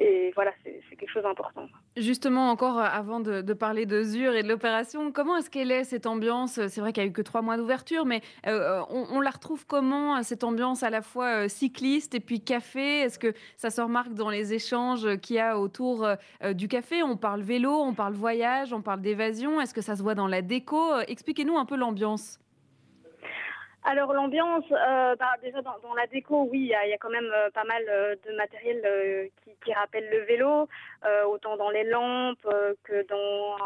et 0.00 0.32
voilà, 0.35 0.52
c'est 0.64 0.97
quelque 0.97 1.11
chose 1.11 1.25
d'important. 1.25 1.69
Justement, 1.97 2.50
encore 2.50 2.79
euh, 2.79 2.85
avant 2.91 3.20
de, 3.20 3.52
parler 3.52 3.85
de 3.85 4.02
Zur 4.02 4.35
et 4.35 4.43
de 4.43 4.49
l'opération, 4.49 5.12
comment 5.12 5.37
est-ce 5.37 5.50
qu'elle 5.50 5.70
est 5.70 5.85
cette 5.85 6.06
ambiance? 6.06 6.52
C'est 6.69 6.81
vrai 6.81 6.94
qu'il 6.94 7.02
n'y 7.02 7.08
a 7.08 7.11
eu 7.11 7.12
que 7.12 7.20
trois 7.20 7.43
mois 7.43 7.58
d'ouverture, 7.58 8.06
mais 8.06 8.23
euh, 8.47 8.81
on, 8.88 9.20
la 9.20 9.29
retrouve 9.29 9.67
comment, 9.67 10.23
cette 10.23 10.43
ambiance 10.43 10.82
à 10.82 10.88
la 10.88 11.02
fois 11.02 11.44
euh, 11.44 11.49
cycliste 11.49 12.14
et 12.14 12.20
puis 12.20 12.41
café? 12.41 13.00
Est-ce 13.00 13.19
que 13.19 13.35
ça 13.58 13.69
se 13.69 13.82
remarque 13.82 14.14
dans 14.14 14.31
les 14.31 14.55
échanges 14.55 15.19
qu'il 15.19 15.37
y 15.37 15.38
a 15.38 15.58
autour 15.58 16.08
du 16.52 16.69
café? 16.69 17.02
On 17.02 17.19
parle 17.19 17.43
vélo, 17.43 17.73
on 17.73 17.93
parle 17.93 18.14
voyage, 18.14 18.73
on 18.73 18.81
parle 18.81 19.02
d'évasion. 19.02 19.61
Est-ce 19.61 19.75
que 19.75 19.82
ça 19.82 19.97
se 19.97 20.02
voit 20.02 20.14
dans 20.14 20.29
la 20.29 20.41
déco? 20.41 20.99
Expliquez-nous 21.08 21.58
un 21.58 21.67
peu 21.67 21.76
l'ambiance. 21.76 22.38
Alors 23.82 24.12
l'ambiance, 24.12 24.65
euh, 24.73 25.17
bah, 25.17 25.37
déjà 25.43 25.62
dans, 25.62 25.94
la 25.94 26.06
déco, 26.06 26.47
oui, 26.50 26.61
il 26.61 26.67
y, 26.67 26.75
a 26.75 26.99
quand 26.99 27.09
même 27.09 27.32
euh, 27.35 27.49
pas 27.50 27.65
mal 27.65 27.82
euh, 27.88 28.15
de 28.27 28.37
matériel 28.37 29.31
qui, 29.43 29.53
qui, 29.65 29.73
rappelle 29.73 30.09
le 30.11 30.19
vélo, 30.25 30.69
autant 31.27 31.56
dans 31.56 31.71
les 31.71 31.85
lampes 31.85 32.47
que 32.85 33.06
dans 33.09 33.56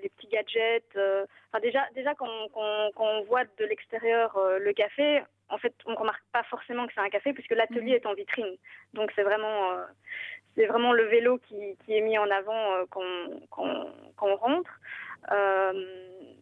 les 0.00 0.08
petits 0.10 0.28
gadgets. 0.28 0.96
Enfin 0.96 1.60
déjà, 1.60 1.86
déjà 1.94 2.14
quand, 2.14 2.28
on 2.54 3.22
voit 3.22 3.44
de 3.44 3.64
l'extérieur 3.64 4.38
le 4.60 4.72
café, 4.72 5.22
en 5.48 5.58
fait, 5.58 5.74
on 5.86 5.94
remarque 5.94 6.22
pas 6.32 6.44
forcément 6.44 6.86
que 6.86 6.92
c'est 6.94 7.00
un 7.00 7.08
café 7.08 7.32
puisque 7.32 7.54
l'atelier 7.54 7.92
mhm. 7.92 7.96
est 7.96 8.06
en 8.06 8.14
vitrine. 8.14 8.56
Donc 8.94 9.10
c'est 9.16 9.22
vraiment, 9.22 9.72
c'est 10.54 10.66
vraiment 10.66 10.92
le 10.92 11.04
vélo 11.04 11.38
qui, 11.38 11.76
qui, 11.84 11.96
est 11.96 12.00
mis 12.00 12.18
en 12.18 12.30
avant 12.30 12.84
quand, 12.90 13.02
quand, 13.50 13.86
quand, 14.16 14.26
on 14.28 14.36
rentre. 14.36 14.70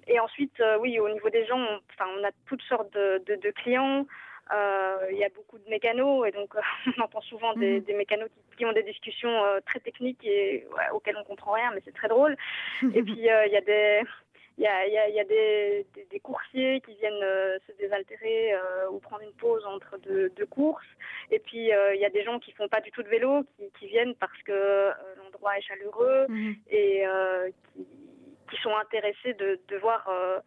Et 0.06 0.20
ensuite, 0.20 0.60
euh, 0.60 0.78
oui, 0.78 0.98
au 1.00 1.08
niveau 1.08 1.30
des 1.30 1.44
gens, 1.46 1.58
on, 1.58 1.80
enfin, 1.92 2.10
on 2.18 2.24
a 2.24 2.30
toutes 2.46 2.62
sortes 2.62 2.92
de, 2.92 3.20
de, 3.26 3.50
clients. 3.50 4.06
Euh, 4.54 5.08
il 5.10 5.18
y 5.18 5.24
a 5.24 5.28
beaucoup 5.30 5.58
de 5.58 5.68
mécanos 5.68 6.26
et 6.26 6.30
donc 6.30 6.54
on 6.96 7.02
entend 7.02 7.20
souvent 7.22 7.54
des, 7.54 7.80
mhm. 7.80 7.84
des 7.84 7.94
mécanos 7.94 8.28
qui, 8.28 8.58
qui, 8.58 8.64
ont 8.64 8.72
des 8.72 8.84
discussions 8.84 9.44
euh, 9.44 9.58
très 9.66 9.80
techniques 9.80 10.24
et 10.24 10.66
auxquelles 10.92 11.16
on 11.18 11.24
comprend 11.24 11.52
rien, 11.52 11.72
mais 11.74 11.82
c'est 11.84 11.94
très 11.94 12.08
drôle. 12.08 12.36
et 12.94 13.02
puis 13.02 13.14
il 13.16 13.24
y 13.24 13.30
a 13.30 13.60
des 13.60 14.02
il 14.58 14.64
y 14.64 14.66
a, 14.68 14.88
y 14.88 15.20
a, 15.20 15.24
des, 15.24 15.86
des, 16.10 16.18
coursiers 16.20 16.80
qui 16.80 16.94
viennent 16.94 17.20
se 17.66 17.76
désaltérer 17.78 18.54
ou 18.90 18.98
prendre 19.00 19.20
une 19.22 19.34
pause 19.34 19.62
entre 19.66 19.98
deux, 19.98 20.30
deux 20.30 20.46
courses. 20.46 20.86
Et 21.30 21.38
puis 21.40 21.66
il 21.66 22.00
y 22.00 22.04
a 22.06 22.08
des 22.08 22.24
gens 22.24 22.38
qui 22.38 22.52
font 22.52 22.66
pas 22.66 22.80
du 22.80 22.90
tout 22.90 23.02
de 23.02 23.08
vélo, 23.08 23.44
qui, 23.58 23.70
qui 23.78 23.86
viennent 23.86 24.14
parce 24.14 24.42
que 24.44 24.92
l'endroit 25.18 25.58
est 25.58 25.60
chaleureux 25.60 26.24
mhm. 26.30 26.54
et 26.70 27.04
qui 27.74 27.86
qui 28.50 28.60
sont 28.62 28.74
intéressés 28.76 29.34
de, 29.34 29.60
de 29.68 29.76
voir 29.76 30.06
euh, 30.08 30.38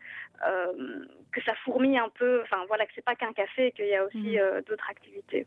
euh, 0.48 1.06
que 1.32 1.41
ça 1.44 1.53
fourmille 1.63 1.98
un 1.98 2.10
peu, 2.10 2.41
enfin 2.44 2.63
voilà, 2.68 2.86
que 2.86 2.91
c'est 2.96 3.06
pas 3.06 3.15
qu'un 3.15 3.34
café, 3.34 3.72
qu'il 3.72 3.88
y 3.88 3.96
a 3.96 4.06
aussi 4.06 4.18
mhm. 4.18 4.38
euh, 4.39 4.62
d'autres 4.62 4.89
activités. 4.89 5.46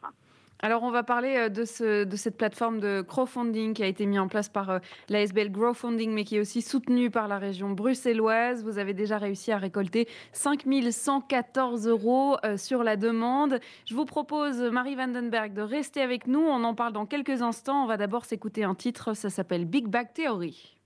Alors, 0.65 0.85
on 0.85 0.93
va 0.93 1.03
parler 1.03 1.51
de, 1.51 1.65
ce, 1.65 2.05
de, 2.05 2.17
cette 2.17 2.37
plateforme 2.37 2.79
de 2.79 3.03
crowdfunding 3.03 3.75
qui 3.75 3.83
a 3.83 3.87
été 3.87 4.07
mise 4.07 4.21
en 4.21 4.29
place 4.29 4.49
par 4.49 4.79
l'ASBL 5.09 5.51
Growfunding, 5.51 6.13
mais 6.13 6.23
qui 6.23 6.37
est 6.37 6.41
aussi 6.41 6.63
soutenue 6.63 7.11
par 7.11 7.27
la 7.27 7.39
région 7.39 7.71
bruxelloise. 7.71 8.63
Vous 8.63 8.79
avez 8.79 8.95
déjà 8.95 9.19
réussi 9.19 9.51
à 9.51 9.59
récolter 9.59 10.07
5 10.31 10.63
114 10.89 11.89
euros 11.89 12.37
sur 12.57 12.85
la 12.85 12.95
demande. 12.95 13.59
Je 13.87 13.95
vous 13.97 14.05
propose, 14.05 14.63
Marie 14.63 14.95
Vandenberg, 14.95 15.53
de 15.53 15.63
rester 15.63 16.01
avec 16.01 16.29
nous. 16.29 16.43
On 16.43 16.63
en 16.63 16.77
parle 16.77 16.93
dans 16.93 17.07
quelques 17.07 17.43
instants. 17.43 17.83
On 17.83 17.87
va 17.89 17.97
d'abord 17.97 18.25
s'écouter 18.25 18.63
un 18.63 18.77
titre, 18.77 19.15
ça 19.15 19.31
s'appelle 19.31 19.65
Big 19.65 19.89
Bag 19.89 20.13
Theory. 20.15 20.77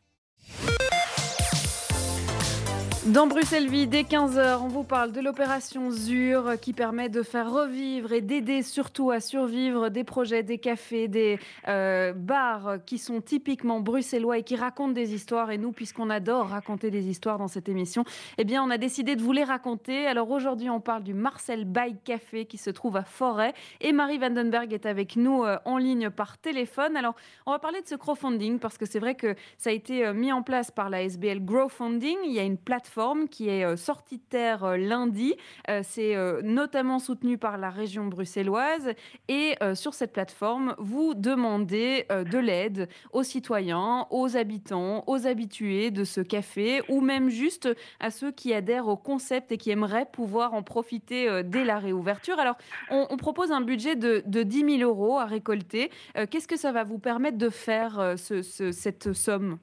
Dans 3.12 3.28
Bruxelles 3.28 3.68
Vie, 3.68 3.86
dès 3.86 4.02
15h, 4.02 4.58
on 4.64 4.66
vous 4.66 4.82
parle 4.82 5.12
de 5.12 5.20
l'opération 5.20 5.92
ZUR 5.92 6.58
qui 6.60 6.72
permet 6.72 7.08
de 7.08 7.22
faire 7.22 7.52
revivre 7.52 8.12
et 8.12 8.20
d'aider 8.20 8.62
surtout 8.62 9.12
à 9.12 9.20
survivre 9.20 9.90
des 9.90 10.02
projets, 10.02 10.42
des 10.42 10.58
cafés, 10.58 11.06
des 11.06 11.38
euh, 11.68 12.12
bars 12.12 12.78
qui 12.84 12.98
sont 12.98 13.20
typiquement 13.20 13.78
bruxellois 13.78 14.38
et 14.38 14.42
qui 14.42 14.56
racontent 14.56 14.90
des 14.90 15.14
histoires. 15.14 15.52
Et 15.52 15.58
nous, 15.58 15.70
puisqu'on 15.70 16.10
adore 16.10 16.48
raconter 16.48 16.90
des 16.90 17.06
histoires 17.06 17.38
dans 17.38 17.46
cette 17.46 17.68
émission, 17.68 18.04
eh 18.38 18.44
bien, 18.44 18.60
on 18.64 18.70
a 18.70 18.76
décidé 18.76 19.14
de 19.14 19.22
vous 19.22 19.30
les 19.30 19.44
raconter. 19.44 20.08
Alors 20.08 20.28
aujourd'hui, 20.32 20.68
on 20.68 20.80
parle 20.80 21.04
du 21.04 21.14
Marcel 21.14 21.64
Bike 21.64 22.02
Café 22.02 22.44
qui 22.44 22.58
se 22.58 22.70
trouve 22.70 22.96
à 22.96 23.04
Forêt. 23.04 23.54
Et 23.80 23.92
Marie 23.92 24.18
Vandenberg 24.18 24.72
est 24.72 24.84
avec 24.84 25.14
nous 25.14 25.44
euh, 25.44 25.58
en 25.64 25.78
ligne 25.78 26.10
par 26.10 26.38
téléphone. 26.38 26.96
Alors, 26.96 27.14
on 27.46 27.52
va 27.52 27.60
parler 27.60 27.82
de 27.82 27.86
ce 27.86 27.94
crowdfunding 27.94 28.58
parce 28.58 28.76
que 28.76 28.84
c'est 28.84 28.98
vrai 28.98 29.14
que 29.14 29.36
ça 29.58 29.70
a 29.70 29.72
été 29.72 30.04
euh, 30.04 30.12
mis 30.12 30.32
en 30.32 30.42
place 30.42 30.72
par 30.72 30.90
la 30.90 31.04
SBL 31.04 31.44
Growfunding. 31.44 32.16
Il 32.25 32.32
y 32.32 32.40
a 32.40 32.42
une 32.42 32.58
plateforme 32.58 32.95
qui 33.30 33.48
est 33.48 33.64
euh, 33.64 33.76
sortie 33.76 34.16
de 34.16 34.22
terre 34.28 34.64
euh, 34.64 34.76
lundi. 34.76 35.34
Euh, 35.68 35.82
c'est 35.84 36.16
notamment 36.42 36.98
soutenu 36.98 37.36
par 37.36 37.58
la 37.58 37.68
région 37.68 38.06
bruxelloise. 38.06 38.92
Et 39.28 39.54
sur 39.74 39.94
cette 39.94 40.12
plateforme, 40.12 40.74
vous 40.78 41.14
demandez 41.14 42.06
de 42.10 42.38
l'aide 42.38 42.88
aux 43.12 43.22
citoyens, 43.22 44.06
aux 44.10 44.36
habitants, 44.36 45.04
aux 45.06 45.26
habitués 45.26 45.90
de 45.90 46.04
ce 46.04 46.20
café 46.20 46.82
ou 46.88 47.00
même 47.00 47.28
juste 47.28 47.68
à 48.00 48.10
ceux 48.10 48.30
qui 48.30 48.54
adhèrent 48.54 48.88
au 48.88 48.96
concept 48.96 49.52
et 49.52 49.58
qui 49.58 49.70
aimeraient 49.70 50.06
pouvoir 50.10 50.54
en 50.54 50.62
profiter 50.62 51.42
dès 51.44 51.64
la 51.64 51.78
réouverture. 51.78 52.38
Alors, 52.38 52.56
on, 52.90 53.16
propose 53.16 53.52
un 53.52 53.60
budget 53.60 53.96
de, 53.96 54.22
de 54.26 54.42
10 54.42 54.78
000 54.78 54.90
euros 54.90 55.18
à 55.18 55.26
récolter. 55.26 55.90
Qu'est-ce 56.30 56.48
que 56.48 56.56
ça 56.56 56.72
va 56.72 56.84
vous 56.84 56.98
permettre 56.98 57.38
de 57.38 57.50
faire 57.50 58.14
cette 58.16 59.12
somme? 59.12 59.58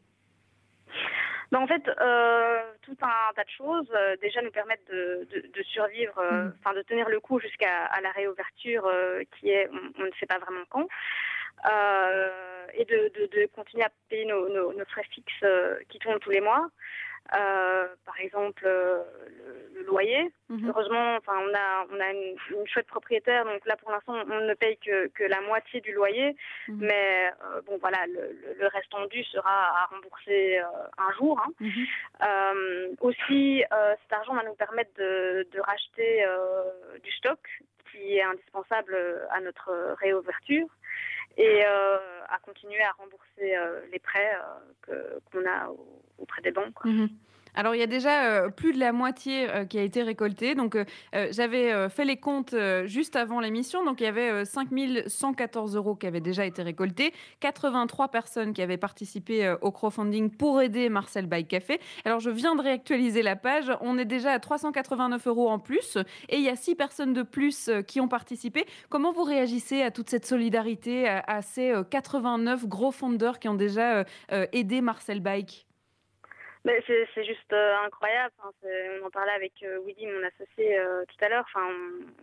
Bah, 1.51 1.59
en 1.59 1.67
fait, 1.67 1.87
euh, 1.87 2.61
tout 2.81 2.97
un 3.01 3.33
tas 3.35 3.43
de 3.43 3.49
choses. 3.49 3.91
déjà 4.21 4.41
nous 4.41 4.51
permettre 4.51 4.83
de, 4.91 5.27
de, 5.31 5.63
survivre, 5.63 6.21
mm. 6.21 6.53
enfin 6.59 6.73
de 6.75 6.81
tenir 6.83 7.09
le 7.09 7.19
coup 7.19 7.39
jusqu'à 7.39 7.89
la 8.01 8.11
réouverture 8.11 8.89
qui 9.37 9.49
est, 9.49 9.69
on, 9.99 10.03
ne 10.03 10.11
sait 10.19 10.25
pas 10.25 10.39
vraiment 10.39 10.63
quand. 10.69 10.87
et 12.73 12.85
de, 12.85 13.11
de, 13.27 13.45
continuer 13.55 13.83
à 13.83 13.91
payer 14.09 14.25
nos, 14.25 14.49
nos, 14.49 14.73
nos 14.73 14.85
frais 14.85 15.05
fixes 15.11 15.45
qui 15.89 15.99
tournent 15.99 16.19
tous 16.19 16.31
les 16.31 16.41
mois. 16.41 16.69
Euh, 17.31 17.87
par 18.05 18.19
exemple 18.19 18.63
euh, 18.65 19.01
le, 19.73 19.83
loyer. 19.83 20.31
Mhm. 20.49 20.69
Heureusement, 20.69 21.15
enfin, 21.15 21.33
on 21.39 21.53
a, 21.53 21.85
on 21.89 21.99
a 21.99 22.11
une, 22.11 22.67
chouette 22.67 22.85
propriétaire, 22.87 23.45
donc 23.45 23.65
là 23.65 23.75
pour 23.77 23.91
l'instant 23.91 24.13
on 24.29 24.41
ne 24.41 24.53
paye 24.53 24.77
que, 24.77 25.07
que 25.07 25.23
la 25.23 25.41
moitié 25.41 25.81
du 25.81 25.93
loyer, 25.93 26.35
mhm. 26.67 26.77
mais 26.81 27.31
euh, 27.43 27.61
bon 27.65 27.77
voilà, 27.79 28.05
le, 28.07 28.37
le, 28.59 28.67
restant 28.67 28.99
sera 29.31 29.83
à 29.83 29.85
rembourser 29.85 30.59
un 30.97 31.11
jour. 31.17 31.41
Hein. 31.43 31.51
Mhm. 31.59 32.95
aussi, 33.01 33.63
cet 34.01 34.13
argent 34.13 34.35
va 34.35 34.43
nous 34.43 34.55
permettre 34.55 34.93
de, 34.97 35.47
de 35.51 35.59
racheter 35.59 36.25
du 37.03 37.11
stock 37.13 37.39
qui 37.91 38.17
est 38.17 38.23
indispensable 38.23 38.95
à 39.31 39.39
notre 39.39 39.95
réouverture 39.99 40.67
et 41.37 41.65
euh, 41.65 41.97
à 42.29 42.39
continuer 42.39 42.81
à 42.81 42.91
rembourser 42.91 43.55
euh, 43.55 43.81
les 43.91 43.99
prêts 43.99 44.37
euh, 44.89 45.19
qu'on 45.31 45.45
a 45.47 45.69
auprès 46.17 46.41
des 46.41 46.51
banques. 46.51 46.83
Mhm. 46.85 47.09
Alors, 47.55 47.75
il 47.75 47.79
y 47.79 47.83
a 47.83 47.87
déjà 47.87 48.49
plus 48.49 48.73
de 48.73 48.79
la 48.79 48.91
moitié 48.91 49.47
qui 49.69 49.77
a 49.77 49.83
été 49.83 50.01
récoltée. 50.03 50.55
Donc, 50.55 50.77
j'avais 51.31 51.89
fait 51.89 52.05
les 52.05 52.17
comptes 52.17 52.55
juste 52.85 53.15
avant 53.15 53.39
l'émission. 53.39 53.85
Donc, 53.85 54.01
il 54.01 54.05
y 54.05 54.07
avait 54.07 54.45
5 54.45 54.69
114 55.07 55.75
euros 55.75 55.95
qui 55.95 56.07
avaient 56.07 56.21
déjà 56.21 56.45
été 56.45 56.61
récoltés, 56.63 57.13
83 57.39 58.09
personnes 58.09 58.53
qui 58.53 58.61
avaient 58.61 58.77
participé 58.77 59.55
au 59.61 59.71
crowdfunding 59.71 60.31
pour 60.31 60.61
aider 60.61 60.89
Marcel 60.89 61.27
Bike 61.27 61.47
Café. 61.47 61.79
Alors, 62.05 62.19
je 62.19 62.29
viens 62.29 62.55
de 62.55 62.61
réactualiser 62.61 63.21
la 63.21 63.35
page. 63.35 63.71
On 63.81 63.97
est 63.97 64.05
déjà 64.05 64.31
à 64.31 64.39
389 64.39 65.27
euros 65.27 65.49
en 65.49 65.59
plus 65.59 65.97
et 66.29 66.37
il 66.37 66.43
y 66.43 66.49
a 66.49 66.55
6 66.55 66.75
personnes 66.75 67.13
de 67.13 67.23
plus 67.23 67.69
qui 67.87 68.01
ont 68.01 68.07
participé. 68.07 68.65
Comment 68.89 69.11
vous 69.11 69.23
réagissez 69.23 69.81
à 69.81 69.91
toute 69.91 70.09
cette 70.09 70.25
solidarité, 70.25 71.07
à, 71.07 71.41
ces 71.41 71.73
89 71.89 72.67
gros 72.67 72.91
fondeurs 72.91 73.39
qui 73.39 73.47
ont 73.47 73.55
déjà 73.55 74.05
aidé 74.51 74.81
Marcel 74.81 75.21
Bike 76.65 76.83
c'est 76.87 77.23
juste 77.25 77.51
euh, 77.51 77.75
incroyable. 77.85 78.33
on 78.41 79.05
en 79.05 79.09
parlait 79.09 79.33
avec 79.33 79.53
euh, 79.63 79.79
Willy, 79.85 80.07
mon 80.07 80.23
associé, 80.23 80.77
euh, 80.77 81.03
tout 81.05 81.25
à 81.25 81.29
l'heure. 81.29 81.45
Enfin, 81.47 81.67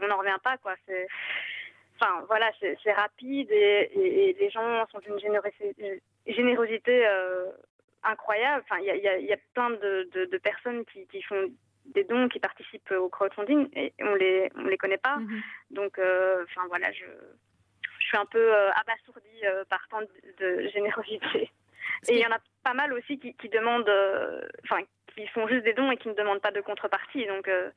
on 0.01 0.07
n'en 0.07 0.19
revient 0.19 0.39
pas, 0.43 0.57
quoi. 0.59 0.75
C'est, 0.87 1.07
enfin, 2.01 2.25
voilà, 2.27 2.51
c'est 2.61 2.93
rapide 2.93 3.51
et, 3.51 4.37
les 4.39 4.51
gens 4.51 4.87
sont 4.91 4.99
d'une 5.01 5.19
générosité, 5.19 6.03
générosité 6.27 7.07
incroyable. 8.03 8.65
Enfin, 8.65 8.81
il 8.81 8.87
y 8.87 9.33
a, 9.33 9.37
plein 9.55 9.71
de, 9.71 10.39
personnes 10.39 10.85
qui, 10.87 11.23
font 11.23 11.51
des 11.87 12.05
dons, 12.05 12.29
qui 12.29 12.41
participent 12.41 12.93
au 12.93 13.09
crowdfunding 13.09 13.69
et 13.75 13.93
on 14.01 14.15
les, 14.15 14.51
on 14.57 14.65
les 14.65 14.79
connaît 14.79 14.99
pas. 14.99 15.19
Mm-hmm. 15.19 15.41
Donc, 15.71 15.99
enfin, 15.99 16.67
voilà, 16.69 16.91
je, 16.93 17.05
je 17.99 18.07
suis 18.07 18.17
un 18.17 18.27
peu 18.27 18.55
abasourdie 18.55 19.67
par 19.69 19.87
tant 19.91 20.01
de 20.01 20.69
générosité. 20.69 21.51
Et 22.09 22.15
il 22.15 22.21
y 22.21 22.27
en 22.27 22.33
a 22.33 22.39
pas 22.63 22.75
mal 22.75 22.93
aussi 22.93 23.19
qui, 23.19 23.35
qui 23.35 23.49
demandent, 23.49 23.89
euh, 23.89 24.43
enfin, 24.65 24.83
qui 25.15 25.27
font 25.29 25.49
juste 25.49 25.65
des 25.65 25.73
dons 25.73 25.91
et 25.91 25.97
qui 25.97 26.09
ne 26.09 26.15
demandent 26.15 26.41
pas 26.41 26.53
de 26.53 26.61
contrepartie. 26.61 27.27
Donc, 27.27 27.49
euh, 27.49 27.71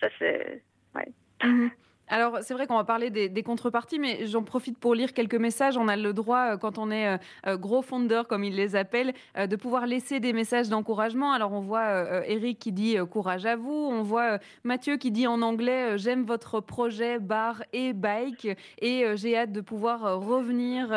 ça, 0.00 0.08
c'est. 0.18 0.62
Ouais. 0.94 1.08
Mhm. 1.42 1.70
Alors, 2.12 2.38
c'est 2.42 2.54
vrai 2.54 2.66
qu'on 2.66 2.76
va 2.76 2.82
parler 2.82 3.08
des, 3.08 3.42
contreparties, 3.44 4.00
mais 4.00 4.26
j'en 4.26 4.42
profite 4.42 4.76
pour 4.78 4.96
lire 4.96 5.12
quelques 5.12 5.36
messages. 5.36 5.76
On 5.76 5.86
a 5.86 5.96
le 5.96 6.12
droit, 6.12 6.54
euh, 6.54 6.56
quand 6.56 6.76
on 6.76 6.90
est 6.90 7.06
euh, 7.06 7.16
euh, 7.46 7.56
gros 7.56 7.82
fondeur, 7.82 8.26
comme 8.26 8.42
ils 8.42 8.56
les 8.56 8.74
appellent, 8.74 9.14
de 9.38 9.56
pouvoir 9.56 9.86
laisser 9.86 10.18
des 10.18 10.32
messages 10.32 10.68
d'encouragement. 10.68 11.32
Alors, 11.32 11.52
on 11.52 11.60
voit 11.60 12.26
Eric 12.26 12.58
qui 12.58 12.72
dit 12.72 12.96
courage 13.10 13.46
à 13.46 13.54
vous. 13.54 13.70
On 13.70 14.02
voit 14.02 14.38
Mathieu 14.64 14.96
qui 14.96 15.12
dit 15.12 15.26
en 15.28 15.40
anglais 15.40 15.96
j'aime 15.98 16.24
votre 16.24 16.60
projet 16.60 17.20
bar 17.20 17.62
et 17.72 17.92
bike 17.92 18.48
et 18.80 19.04
j'ai 19.14 19.36
hâte 19.36 19.52
de 19.52 19.60
pouvoir 19.60 20.20
revenir, 20.20 20.88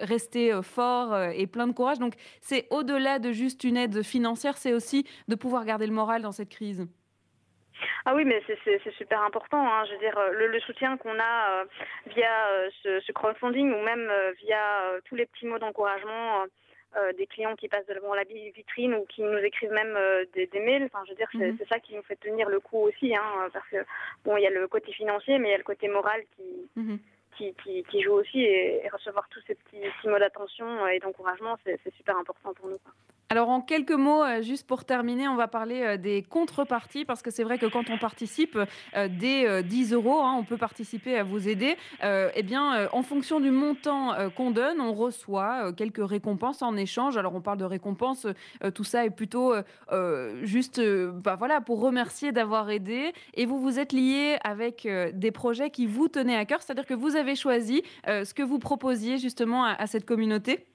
rester 0.00 0.60
fort 0.62 1.16
et 1.34 1.46
plein 1.46 1.66
de 1.66 1.72
courage. 1.72 1.98
Donc, 1.98 2.14
c'est 2.42 2.66
au-delà 2.70 3.18
de 3.18 3.32
juste 3.32 3.64
une 3.64 3.78
aide 3.78 4.02
financière, 4.02 4.58
c'est 4.58 4.74
aussi 4.74 5.06
de 5.28 5.34
pouvoir 5.34 5.64
garder 5.64 5.86
le 5.86 5.94
moral 5.94 6.20
dans 6.22 6.32
cette 6.32 6.50
crise. 6.50 6.86
Ah 8.04 8.14
oui, 8.14 8.24
mais 8.24 8.42
c'est 8.46 8.92
super 8.92 9.22
important. 9.22 9.66
Hein. 9.66 9.84
Je 9.86 9.92
veux 9.92 9.98
dire, 9.98 10.18
le, 10.32 10.60
soutien 10.60 10.96
qu'on 10.96 11.18
a 11.18 11.50
euh, 11.50 11.64
via 12.06 12.48
euh, 12.48 12.70
ce, 12.82 13.12
crowdfunding 13.12 13.72
ou 13.72 13.82
même 13.82 14.08
euh, 14.10 14.32
via 14.44 15.00
tous 15.04 15.14
les 15.14 15.26
petits 15.26 15.46
mots 15.46 15.58
d'encouragement 15.58 16.44
des 17.18 17.26
clients 17.26 17.54
qui 17.56 17.68
passent 17.68 17.86
devant 17.88 18.14
la 18.14 18.24
vitrine 18.24 18.94
ou 18.94 19.04
qui 19.04 19.20
nous 19.20 19.36
écrivent 19.36 19.72
même 19.72 19.98
des, 20.32 20.48
mails. 20.60 20.84
Enfin, 20.84 21.04
je 21.04 21.10
veux 21.10 21.16
dire, 21.16 21.28
c'est 21.30 21.52
mhm. 21.52 21.58
ça 21.68 21.78
qui 21.78 21.94
nous 21.94 22.02
fait 22.02 22.16
tenir 22.16 22.48
le 22.48 22.58
coup 22.58 22.78
aussi, 22.78 23.14
hein, 23.14 23.50
parce 23.52 23.68
que 23.68 23.76
bon, 24.24 24.38
il 24.38 24.44
y 24.44 24.46
a 24.46 24.50
le 24.50 24.66
côté 24.66 24.92
financier, 24.92 25.38
mais 25.38 25.48
il 25.48 25.50
y 25.50 25.54
a 25.54 25.58
le 25.58 25.62
côté 25.62 25.88
moral 25.88 26.22
qui. 26.34 26.70
Mhm. 26.76 26.98
Qui, 27.36 27.54
qui, 27.90 28.02
joue 28.02 28.12
aussi 28.12 28.40
et, 28.40 28.88
recevoir 28.90 29.28
tous 29.28 29.40
ces 29.46 29.54
petits, 29.54 29.80
petits 29.80 30.08
mots 30.08 30.18
d'attention 30.18 30.86
et 30.86 30.98
d'encouragement, 31.00 31.56
c'est 31.64 31.94
super 31.96 32.16
important 32.16 32.54
pour 32.54 32.68
nous. 32.68 32.78
Alors 33.28 33.48
en 33.48 33.60
quelques 33.60 33.90
mots, 33.90 34.22
euh, 34.22 34.40
juste 34.40 34.68
pour 34.68 34.84
terminer, 34.84 35.26
on 35.26 35.34
va 35.34 35.48
parler 35.48 35.82
euh, 35.82 35.96
des 35.96 36.22
contreparties 36.22 37.04
parce 37.04 37.22
que 37.22 37.32
c'est 37.32 37.42
vrai 37.42 37.58
que 37.58 37.66
quand 37.66 37.90
on 37.90 37.98
participe 37.98 38.56
euh, 38.96 39.08
des 39.08 39.64
10 39.64 39.94
euros, 39.94 40.20
hein, 40.20 40.36
on 40.38 40.44
peut 40.44 40.56
participer 40.56 41.16
à 41.18 41.24
vous 41.24 41.48
aider. 41.48 41.76
eh 42.02 42.42
bien, 42.42 42.88
en 42.92 43.02
fonction 43.02 43.40
du 43.40 43.50
montant 43.50 44.14
qu'on 44.36 44.50
donne, 44.50 44.80
on 44.80 44.92
reçoit 44.92 45.72
quelques 45.72 46.06
récompenses 46.06 46.62
en 46.62 46.76
échange. 46.76 47.16
Alors 47.16 47.34
on 47.34 47.40
parle 47.40 47.58
de 47.58 47.64
récompenses, 47.64 48.26
tout 48.74 48.84
ça 48.84 49.04
est 49.04 49.10
plutôt 49.10 49.54
juste, 50.42 50.80
bah, 50.80 51.36
voilà, 51.36 51.60
pour 51.60 51.80
remercier 51.80 52.32
d'avoir 52.32 52.70
aidé. 52.70 53.12
Et 53.34 53.46
vous 53.46 53.58
vous 53.58 53.78
êtes 53.78 53.92
lié 53.92 54.36
avec 54.44 54.86
des 55.14 55.30
projets 55.30 55.70
qui 55.70 55.86
vous 55.86 56.08
tenaient 56.08 56.36
à 56.36 56.44
cœur, 56.44 56.62
c'est-à-dire 56.62 56.86
que 56.86 56.94
vous 56.94 57.16
avez 57.16 57.25
choisi 57.34 57.82
ce 58.06 58.32
que 58.34 58.42
vous 58.42 58.58
proposiez 58.58 59.18
justement 59.18 59.64
à 59.64 59.86
cette 59.86 60.04
communauté? 60.04 60.66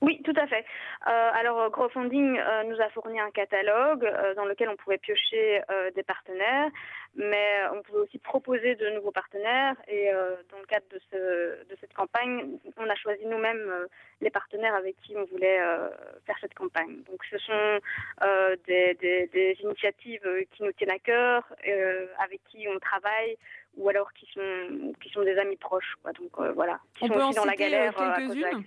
Oui, 0.00 0.22
tout 0.24 0.32
à 0.36 0.46
fait. 0.46 0.64
Euh, 1.06 1.30
alors, 1.34 1.70
Crowdfunding 1.70 2.38
euh, 2.38 2.62
nous 2.64 2.80
a 2.80 2.88
fourni 2.88 3.20
un 3.20 3.30
catalogue 3.30 4.04
euh, 4.04 4.34
dans 4.34 4.46
lequel 4.46 4.70
on 4.70 4.76
pouvait 4.76 4.96
piocher 4.96 5.60
des 5.94 6.02
partenaires, 6.02 6.70
mais 7.14 7.60
on 7.72 7.82
pouvait 7.82 8.00
aussi 8.00 8.18
proposer 8.18 8.76
de 8.76 8.88
nouveaux 8.90 9.10
partenaires. 9.10 9.74
Et 9.88 10.10
dans 10.50 10.58
le 10.58 10.66
cadre 10.66 10.86
de, 10.90 11.00
ce, 11.10 11.68
de, 11.68 11.76
cette 11.80 11.92
campagne, 11.92 12.58
on 12.76 12.88
a 12.88 12.94
choisi 12.94 13.26
nous-mêmes 13.26 13.86
les 14.20 14.30
partenaires 14.30 14.74
avec 14.74 14.96
qui 15.02 15.16
on 15.16 15.24
voulait 15.24 15.58
faire 16.26 16.36
cette 16.40 16.54
campagne. 16.54 17.02
Donc, 17.10 17.22
ce 17.30 17.38
sont 17.38 17.80
des, 18.66 18.94
des, 18.94 19.56
initiatives 19.62 20.26
qui 20.52 20.62
nous 20.62 20.72
tiennent 20.72 20.90
à 20.90 20.98
cœur, 20.98 21.44
avec 22.18 22.40
qui 22.48 22.66
on 22.68 22.78
travaille 22.78 23.36
ou 23.76 23.88
alors 23.88 24.12
qui 24.12 24.26
sont, 24.32 24.92
qui 25.02 25.10
sont 25.10 25.22
des 25.22 25.36
amis 25.38 25.56
proches. 25.56 25.94
Quoi. 26.02 26.12
Donc, 26.12 26.54
voilà, 26.54 26.80
qui 26.94 27.06
sont 27.06 27.14
aussi 27.14 27.36
dans 27.36 27.44
la 27.44 27.56
galère. 27.56 27.94
quelques-unes? 27.94 28.64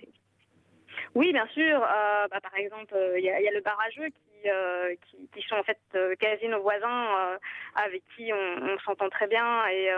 Oui, 1.14 1.32
bien 1.32 1.46
sûr. 1.48 1.82
Euh, 1.82 2.28
bah, 2.28 2.40
par 2.40 2.54
exemple, 2.56 2.94
euh, 2.94 3.18
il 3.18 3.24
y, 3.24 3.30
a 3.30 3.52
le 3.52 3.60
barrageux 3.60 4.08
qui, 4.08 4.50
euh, 4.50 4.94
qui, 5.06 5.28
qui, 5.32 5.42
sont 5.42 5.56
en 5.56 5.62
fait 5.62 5.78
quasi 6.18 6.48
nos 6.48 6.60
voisins 6.60 7.38
avec 7.74 8.02
qui 8.14 8.32
on, 8.32 8.78
s'entend 8.84 9.08
très 9.08 9.26
bien 9.26 9.66
et 9.68 9.90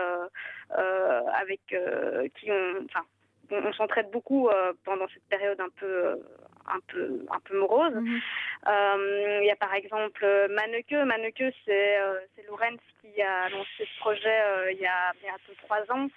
avec 0.71 1.61
qui 2.35 2.51
on, 2.51 2.85
enfin, 2.85 3.05
on, 3.51 3.73
s'entraide 3.73 4.09
beaucoup 4.11 4.49
pendant 4.83 5.07
cette 5.09 5.27
période 5.29 5.59
un 5.59 5.69
peu 5.79 6.21
un 6.69 6.79
peu 6.87 7.25
un 7.31 7.39
peu 7.39 7.59
morose. 7.59 7.95
Mhm. 7.95 8.21
Il 9.41 9.45
y 9.45 9.51
a 9.51 9.55
par 9.55 9.73
exemple 9.73 10.25
Maneke. 10.49 10.91
Maneke, 10.91 11.53
c'est 11.65 11.97
c'est 12.35 12.47
Lorenz 12.47 12.79
qui 13.01 13.21
a 13.21 13.49
lancé 13.49 13.69
ce 13.79 13.99
projet 13.99 14.71
il 14.71 14.79
y 14.79 14.85
a 14.85 15.11
bientôt 15.21 15.53
trois 15.63 15.83
ans 15.91 16.07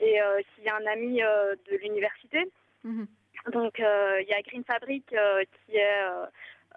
et 0.00 0.18
qui 0.54 0.66
est 0.66 0.70
un 0.70 0.86
ami 0.86 1.20
de 1.20 1.76
l'université. 1.76 2.50
Mhm. 2.84 3.06
Donc 3.48 3.80
euh, 3.80 4.20
il 4.22 4.28
y 4.28 4.34
a 4.34 4.42
Green 4.42 4.64
Fabric 4.64 5.12
euh, 5.12 5.42
qui 5.66 5.76
est 5.76 6.02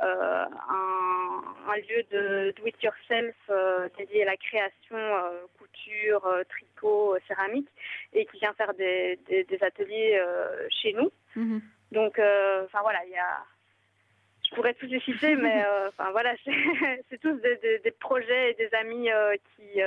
euh, 0.02 0.46
un, 0.70 1.76
lieu 1.78 2.04
de 2.12 2.54
do 2.56 2.68
it 2.68 2.82
yourself 2.82 3.36
dédié 3.98 4.24
à 4.24 4.26
la 4.26 4.38
création, 4.38 4.98
couture, 5.58 6.28
tricot, 6.50 7.18
céramique 7.28 7.68
et 8.14 8.26
qui 8.26 8.40
vient 8.40 8.54
faire 8.54 8.74
des, 8.74 9.20
ateliers 9.62 10.22
chez 10.70 10.94
nous. 10.94 11.12
Mhm. 11.36 11.62
Donc 11.92 12.20
enfin 12.20 12.80
voilà, 12.82 13.04
il 13.06 13.12
y 13.12 13.18
a 13.18 13.44
je 14.50 14.56
pourrais 14.56 14.74
tous 14.76 14.86
les 14.86 15.00
citer, 15.00 15.36
mais 15.36 15.64
enfin 15.88 16.12
voilà, 16.12 16.34
c'est 17.10 17.18
tous 17.20 17.34
des, 17.42 17.92
projets 18.00 18.52
et 18.52 18.54
des 18.54 18.74
amis 18.76 19.10
qui, 19.56 19.82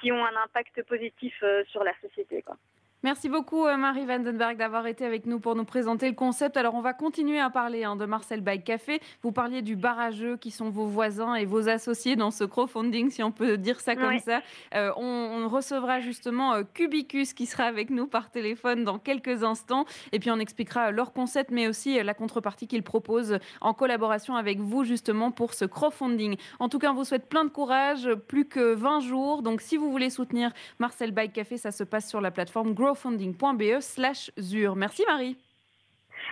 qui 0.00 0.12
ont 0.12 0.24
un 0.24 0.36
impact 0.44 0.82
positif 0.84 1.42
sur 1.66 1.82
la 1.82 1.92
société. 2.00 2.42
Quoi. 2.42 2.56
Merci 3.06 3.28
beaucoup 3.28 3.64
euh, 3.66 3.76
Marie 3.76 4.04
Vandenberg 4.04 4.56
d'avoir 4.56 4.88
été 4.88 5.04
avec 5.04 5.26
nous 5.26 5.38
pour 5.38 5.54
nous 5.54 5.64
présenter 5.64 6.08
le 6.08 6.16
concept. 6.16 6.56
Alors 6.56 6.74
on 6.74 6.80
va 6.80 6.92
continuer 6.92 7.38
à 7.38 7.50
parler 7.50 7.84
hein, 7.84 7.94
de 7.94 8.04
Marcel 8.04 8.40
Bike 8.40 8.64
Café. 8.64 9.00
Vous 9.22 9.30
parliez 9.30 9.62
du 9.62 9.76
barrageux 9.76 10.36
qui 10.36 10.50
sont 10.50 10.70
vos 10.70 10.86
voisins 10.86 11.36
et 11.36 11.44
vos 11.44 11.68
associés 11.68 12.16
dans 12.16 12.32
ce 12.32 12.42
crowdfunding, 12.42 13.12
si 13.12 13.22
on 13.22 13.30
peut 13.30 13.58
dire 13.58 13.78
ça 13.78 13.94
comme 13.94 14.18
ça. 14.18 14.40
Euh, 14.74 14.90
on, 14.96 15.46
recevra 15.46 16.00
justement 16.00 16.54
euh, 16.54 16.62
Cubicus 16.74 17.32
qui 17.32 17.46
sera 17.46 17.62
avec 17.62 17.90
nous 17.90 18.08
par 18.08 18.28
téléphone 18.32 18.82
dans 18.82 18.98
quelques 18.98 19.44
instants. 19.44 19.84
Et 20.10 20.18
puis 20.18 20.32
on 20.32 20.40
expliquera 20.40 20.90
leur 20.90 21.12
concept, 21.12 21.52
mais 21.52 21.68
aussi 21.68 22.02
la 22.02 22.12
contrepartie 22.12 22.66
qu'ils 22.66 22.82
proposent 22.82 23.38
en 23.60 23.72
collaboration 23.72 24.34
avec 24.34 24.58
vous 24.58 24.82
justement 24.82 25.30
pour 25.30 25.54
ce 25.54 25.64
crowdfunding. 25.64 26.34
En 26.58 26.68
tout 26.68 26.80
cas, 26.80 26.90
on 26.90 26.94
vous 26.94 27.04
souhaite 27.04 27.28
plein 27.28 27.44
de 27.44 27.50
courage. 27.50 28.12
Plus 28.26 28.46
que 28.46 28.74
20 28.74 28.98
jours. 28.98 29.42
Donc 29.42 29.60
si 29.60 29.76
vous 29.76 29.92
voulez 29.92 30.10
soutenir 30.10 30.50
Marcel 30.80 31.12
Bike 31.12 31.34
Café, 31.34 31.56
ça 31.56 31.70
se 31.70 31.84
passe 31.84 32.08
sur 32.08 32.20
la 32.20 32.32
plateforme 32.32 32.74
growfunding.be 32.96 33.80
slash 33.80 34.30
zur. 34.38 34.76
Merci 34.76 35.04
Marie. 35.06 35.36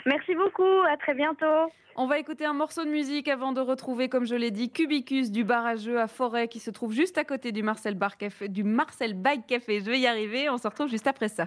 Merci 0.06 0.34
beaucoup, 0.34 0.80
à 0.90 0.96
très 0.96 1.14
bientôt. 1.14 1.70
On 1.96 2.06
va 2.06 2.18
écouter 2.18 2.44
un 2.44 2.54
morceau 2.54 2.84
de 2.84 2.90
musique 2.90 3.28
avant 3.28 3.52
de 3.52 3.60
retrouver, 3.60 4.08
comme 4.08 4.26
je 4.26 4.34
l'ai 4.34 4.50
dit, 4.50 4.70
Cubicus 4.70 5.30
du 5.30 5.44
barrageux 5.44 6.00
à 6.00 6.08
Forêt 6.08 6.48
qui 6.48 6.58
se 6.58 6.70
trouve 6.70 6.92
juste 6.92 7.18
à 7.18 7.24
côté 7.24 7.52
du 7.52 7.62
Marcel, 7.62 7.94
Bar 7.94 8.16
Café, 8.16 8.48
du 8.48 8.64
Marcel 8.64 9.14
Bike 9.14 9.46
Café. 9.46 9.78
Je 9.78 9.90
vais 9.90 10.00
y 10.00 10.06
arriver, 10.06 10.50
on 10.50 10.58
se 10.58 10.66
retrouve 10.66 10.88
juste 10.88 11.06
après 11.06 11.28
ça. 11.28 11.46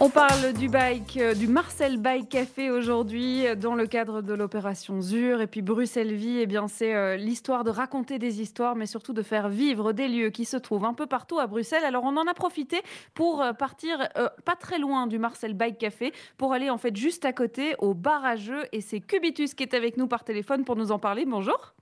On 0.00 0.10
parle 0.10 0.52
du 0.52 0.68
bike, 0.68 1.16
euh, 1.16 1.34
du 1.34 1.48
Marcel 1.48 1.96
Bike 1.96 2.28
Café 2.28 2.70
aujourd'hui 2.70 3.44
euh, 3.44 3.56
dans 3.56 3.74
le 3.74 3.88
cadre 3.88 4.22
de 4.22 4.32
l'opération 4.32 5.00
ZUR. 5.00 5.40
Et 5.40 5.48
puis 5.48 5.60
Bruxelles 5.60 6.14
Vie, 6.14 6.38
eh 6.38 6.46
bien 6.46 6.68
c'est 6.68 6.94
euh, 6.94 7.16
l'histoire 7.16 7.64
de 7.64 7.70
raconter 7.70 8.20
des 8.20 8.40
histoires, 8.40 8.76
mais 8.76 8.86
surtout 8.86 9.12
de 9.12 9.22
faire 9.22 9.48
vivre 9.48 9.92
des 9.92 10.06
lieux 10.06 10.30
qui 10.30 10.44
se 10.44 10.56
trouvent 10.56 10.84
un 10.84 10.94
peu 10.94 11.06
partout 11.06 11.40
à 11.40 11.48
Bruxelles. 11.48 11.84
Alors 11.84 12.04
on 12.04 12.16
en 12.16 12.28
a 12.28 12.34
profité 12.34 12.80
pour 13.14 13.44
partir 13.58 14.08
pas 14.44 14.54
très 14.54 14.78
loin 14.78 15.08
du 15.08 15.18
Marcel 15.18 15.54
Bike 15.54 15.78
Café 15.78 16.12
pour 16.36 16.52
aller 16.52 16.70
en 16.70 16.78
fait 16.78 16.94
juste 16.94 17.24
à 17.24 17.32
côté 17.32 17.74
au 17.80 17.92
barrageux. 17.92 18.66
Et 18.70 18.80
c'est 18.80 19.00
Cubitus 19.00 19.54
qui 19.54 19.64
est 19.64 19.74
avec 19.74 19.96
nous 19.96 20.06
par 20.06 20.22
téléphone 20.22 20.64
pour 20.64 20.76
nous 20.76 20.92
en 20.92 21.00
parler. 21.00 21.24
Bonjour. 21.26 21.74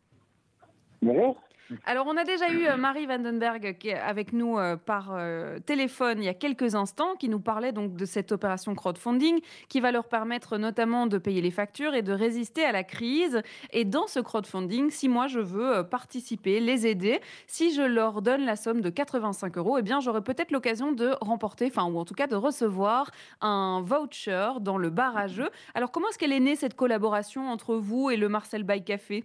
Bonjour. 1.03 1.37
Alors, 1.85 2.07
on 2.07 2.17
a 2.17 2.25
déjà 2.25 2.51
eu 2.51 2.67
euh, 2.67 2.77
Marie 2.77 3.07
Vandenberg 3.07 3.77
qui 3.79 3.89
est 3.89 3.99
avec 3.99 4.33
nous 4.33 4.59
euh, 4.59 4.77
par 4.77 5.11
euh, 5.13 5.59
téléphone 5.59 6.19
il 6.19 6.25
y 6.25 6.29
a 6.29 6.35
quelques 6.35 6.75
instants, 6.77 7.15
qui 7.19 7.29
nous 7.29 7.41
parlait 7.41 7.73
donc 7.73 7.95
de 7.95 8.05
cette 8.05 8.31
opération 8.31 8.75
crowdfunding 8.75 9.41
qui 9.69 9.81
va 9.81 9.91
leur 9.91 10.09
permettre 10.09 10.59
notamment 10.59 11.07
de 11.07 11.19
payer 11.19 11.41
les 11.41 11.51
factures 11.51 11.95
et 11.95 12.03
de 12.03 12.13
résister 12.13 12.65
à 12.65 12.73
la 12.73 12.85
crise. 12.85 13.43
Et 13.73 13.85
dans 13.85 14.07
ce 14.07 14.21
crowdfunding, 14.21 14.91
si 14.91 15.09
moi 15.09 15.27
je 15.27 15.41
veux 15.41 15.83
participer, 15.83 16.61
les 16.61 16.87
aider, 16.87 17.21
si 17.47 17.75
je 17.75 17.83
leur 17.83 18.23
donne 18.23 18.45
la 18.45 18.57
somme 18.57 18.81
de 18.81 18.91
85 18.91 19.59
euros, 19.59 19.79
eh 19.79 19.83
bien 19.83 20.01
j'aurai 20.01 20.23
peut-être 20.23 20.53
l'occasion 20.53 20.93
de 20.93 21.15
remporter, 21.21 21.67
enfin 21.67 21.85
ou 21.85 21.99
en 21.99 22.05
tout 22.05 22.15
cas 22.15 22.29
de 22.29 22.37
recevoir 22.37 23.11
un 23.41 23.83
voucher 23.83 24.53
dans 24.61 24.79
le 24.79 24.91
barrageux. 24.91 25.51
Alors 25.75 25.91
comment 25.91 26.09
est-ce 26.09 26.19
qu'elle 26.19 26.33
est 26.33 26.41
née 26.41 26.57
cette 26.57 26.77
collaboration 26.77 27.49
entre 27.49 27.75
vous 27.75 28.11
et 28.11 28.17
le 28.17 28.29
Marcel 28.29 28.63
Bike 28.63 28.85
Café? 28.85 29.25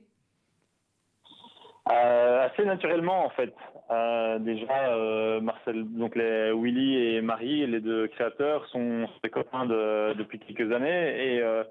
Euh, 1.89 2.45
assez 2.45 2.65
naturellement 2.65 3.25
en 3.25 3.29
fait. 3.29 3.53
Euh, 3.89 4.39
déjà, 4.39 4.89
euh, 4.89 5.41
Marcel, 5.41 5.83
donc 5.97 6.15
les 6.15 6.53
Willy 6.53 7.15
et 7.15 7.21
Marie, 7.21 7.65
les 7.65 7.81
deux 7.81 8.07
créateurs, 8.07 8.65
sont 8.67 9.07
des 9.23 9.29
copains 9.29 9.65
de, 9.65 10.13
depuis 10.13 10.39
quelques 10.39 10.71
années 10.71 11.35
et 11.35 11.41
euh, 11.41 11.63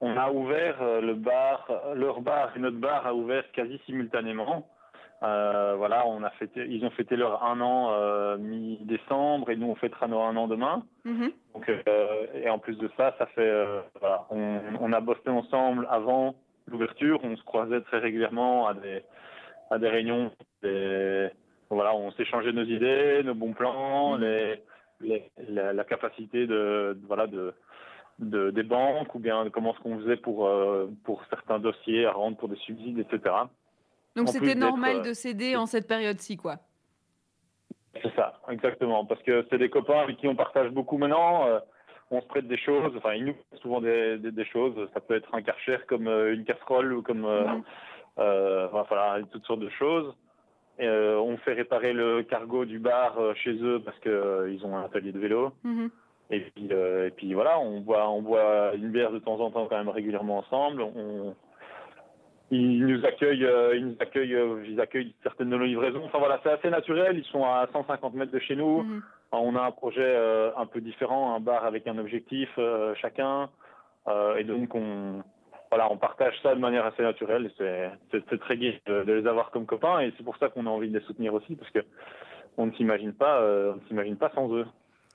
on 0.00 0.16
a 0.16 0.30
ouvert 0.30 0.76
le 1.00 1.14
bar, 1.14 1.68
leur 1.94 2.20
bar 2.20 2.52
et 2.54 2.60
notre 2.60 2.76
bar 2.76 3.06
a 3.06 3.14
ouvert 3.14 3.50
quasi 3.52 3.80
simultanément. 3.86 4.68
Euh, 5.22 5.74
voilà, 5.78 6.06
on 6.06 6.22
a 6.22 6.28
fêté, 6.30 6.66
ils 6.68 6.84
ont 6.84 6.90
fêté 6.90 7.16
leur 7.16 7.42
un 7.42 7.58
an 7.62 8.36
mi-décembre 8.36 9.50
et 9.50 9.56
nous 9.56 9.68
on 9.68 9.74
fêtera 9.74 10.06
nos 10.06 10.20
un 10.20 10.36
an 10.36 10.48
demain. 10.48 10.82
Donc, 11.54 11.72
et 12.34 12.50
en 12.50 12.58
plus 12.58 12.76
de 12.76 12.90
ça, 12.98 13.14
ça 13.18 13.24
fait, 13.34 13.64
voilà, 13.98 14.26
on, 14.30 14.60
on, 14.80 14.92
a 14.92 15.00
bossé 15.00 15.30
ensemble 15.30 15.88
avant 15.90 16.34
l'ouverture, 16.66 17.20
on 17.24 17.34
se 17.34 17.42
croisait 17.44 17.80
très 17.80 17.98
régulièrement 17.98 18.68
à 18.68 18.74
des 18.74 19.02
à 19.70 19.78
des 19.78 19.88
réunions. 19.88 20.30
voilà, 21.70 21.94
on 21.94 22.10
s'échangeait 22.12 22.52
nos 22.52 22.64
idées, 22.64 23.22
nos 23.24 23.34
bons 23.34 23.52
plans, 23.52 24.18
mm. 24.18 24.20
les, 24.20 24.62
la, 25.48 25.84
capacité 25.84 26.46
de, 26.46 26.98
voilà 27.06 27.26
de, 27.26 27.54
de, 28.18 28.50
des 28.50 28.62
banques 28.62 29.14
ou 29.14 29.18
bien 29.18 29.48
comment 29.50 29.74
ce 29.74 29.80
qu'on 29.80 29.98
faisait 30.00 30.16
pour 30.16 30.46
euh, 30.46 30.88
pour 31.04 31.22
certains 31.30 31.58
dossiers 31.58 32.06
à 32.06 32.12
rendre 32.12 32.36
pour 32.36 32.48
des 32.48 32.56
subsides, 32.56 32.98
etc. 32.98 33.34
Donc 34.14 34.28
c'était 34.28 34.54
normal 34.54 34.98
euh, 34.98 35.02
de 35.02 35.12
céder 35.12 35.56
en 35.56 35.66
cette 35.66 35.86
période-ci, 35.86 36.36
quoi. 36.36 36.56
C'est 38.02 38.14
ça, 38.14 38.40
exactement, 38.50 39.06
parce 39.06 39.22
que 39.22 39.46
c'est 39.50 39.58
des 39.58 39.70
copains 39.70 40.00
avec 40.00 40.18
qui 40.18 40.28
on 40.28 40.36
partage 40.36 40.70
beaucoup 40.70 40.98
maintenant. 40.98 41.46
Euh, 41.46 41.58
on 42.10 42.20
se 42.20 42.26
prête 42.26 42.46
des 42.46 42.58
choses, 42.58 42.92
enfin 42.96 43.14
ils 43.14 43.24
nous 43.24 43.34
souvent 43.60 43.80
des, 43.80 44.18
des, 44.18 44.44
choses. 44.44 44.74
Ça 44.94 45.00
peut 45.00 45.16
être 45.16 45.34
un 45.34 45.42
karcher 45.42 45.78
comme 45.88 46.06
une 46.06 46.44
casserole 46.44 46.92
ou 46.92 47.02
comme 47.02 47.22
mm. 47.22 47.64
Euh, 48.18 48.68
voilà, 48.70 49.18
toutes 49.30 49.44
sortes 49.44 49.60
de 49.60 49.68
choses. 49.70 50.14
Euh, 50.80 51.16
on 51.16 51.36
fait 51.38 51.54
réparer 51.54 51.92
le 51.92 52.22
cargo 52.22 52.64
du 52.64 52.78
bar 52.78 53.18
euh, 53.18 53.34
chez 53.34 53.54
eux 53.62 53.80
parce 53.82 53.98
qu'ils 54.00 54.64
ont 54.64 54.76
un 54.76 54.84
atelier 54.84 55.12
de 55.12 55.18
vélo. 55.18 55.52
Mhm. 55.64 55.90
Et 56.30 56.40
puis, 56.40 56.66
et 56.66 57.10
puis 57.16 57.34
voilà, 57.34 57.60
on 57.60 57.80
boit, 57.80 58.10
on 58.10 58.20
boit 58.20 58.74
une 58.74 58.90
bière 58.90 59.12
de 59.12 59.20
temps 59.20 59.38
en 59.38 59.50
temps 59.52 59.66
quand 59.66 59.78
même 59.78 59.88
régulièrement 59.88 60.38
ensemble. 60.38 60.82
On, 60.82 61.36
ils 62.50 62.84
nous 62.84 63.04
accueillent, 63.04 63.46
ils 63.74 63.86
nous 63.86 63.96
accueillent, 64.00 64.36
ils 64.66 64.80
accueillent 64.80 65.14
certaines 65.22 65.50
de 65.50 65.56
nos 65.56 65.64
livraisons. 65.64 66.02
Enfin 66.04 66.18
voilà, 66.18 66.40
c'est 66.42 66.50
assez 66.50 66.68
naturel. 66.68 67.16
Ils 67.16 67.24
sont 67.26 67.44
à 67.44 67.68
150 67.72 68.14
mètres 68.14 68.32
de 68.32 68.40
chez 68.40 68.56
nous. 68.56 68.82
Mhm. 68.82 69.02
On 69.30 69.54
a 69.54 69.62
un 69.62 69.70
projet 69.70 70.16
un 70.56 70.66
peu 70.66 70.80
différent, 70.80 71.36
un 71.36 71.40
bar 71.40 71.64
avec 71.64 71.86
un 71.86 71.96
objectif 71.96 72.48
chacun. 73.00 73.48
et 74.36 74.42
donc 74.42 74.74
on, 74.74 75.22
voilà, 75.76 75.92
on 75.92 75.98
partage 75.98 76.34
ça 76.42 76.54
de 76.54 76.60
manière 76.60 76.86
assez 76.86 77.02
naturelle. 77.02 77.50
C'est 77.58 78.40
très 78.40 78.56
gai 78.56 78.80
de, 78.86 79.12
les 79.12 79.26
avoir 79.26 79.50
comme 79.50 79.66
copains 79.66 80.00
et 80.00 80.10
c'est 80.16 80.24
pour 80.24 80.38
ça 80.38 80.48
qu'on 80.48 80.66
a 80.66 80.70
envie 80.70 80.88
de 80.88 80.98
les 80.98 81.04
soutenir 81.04 81.34
aussi 81.34 81.54
parce 81.54 81.70
que 81.70 81.80
on 82.56 82.64
ne 82.64 82.72
s'imagine 82.72 83.12
pas, 83.12 83.42
euh, 83.42 83.72
on 83.74 83.76
ne 83.76 83.88
s'imagine 83.88 84.16
pas 84.16 84.30
sans 84.34 84.50
eux. 84.54 84.64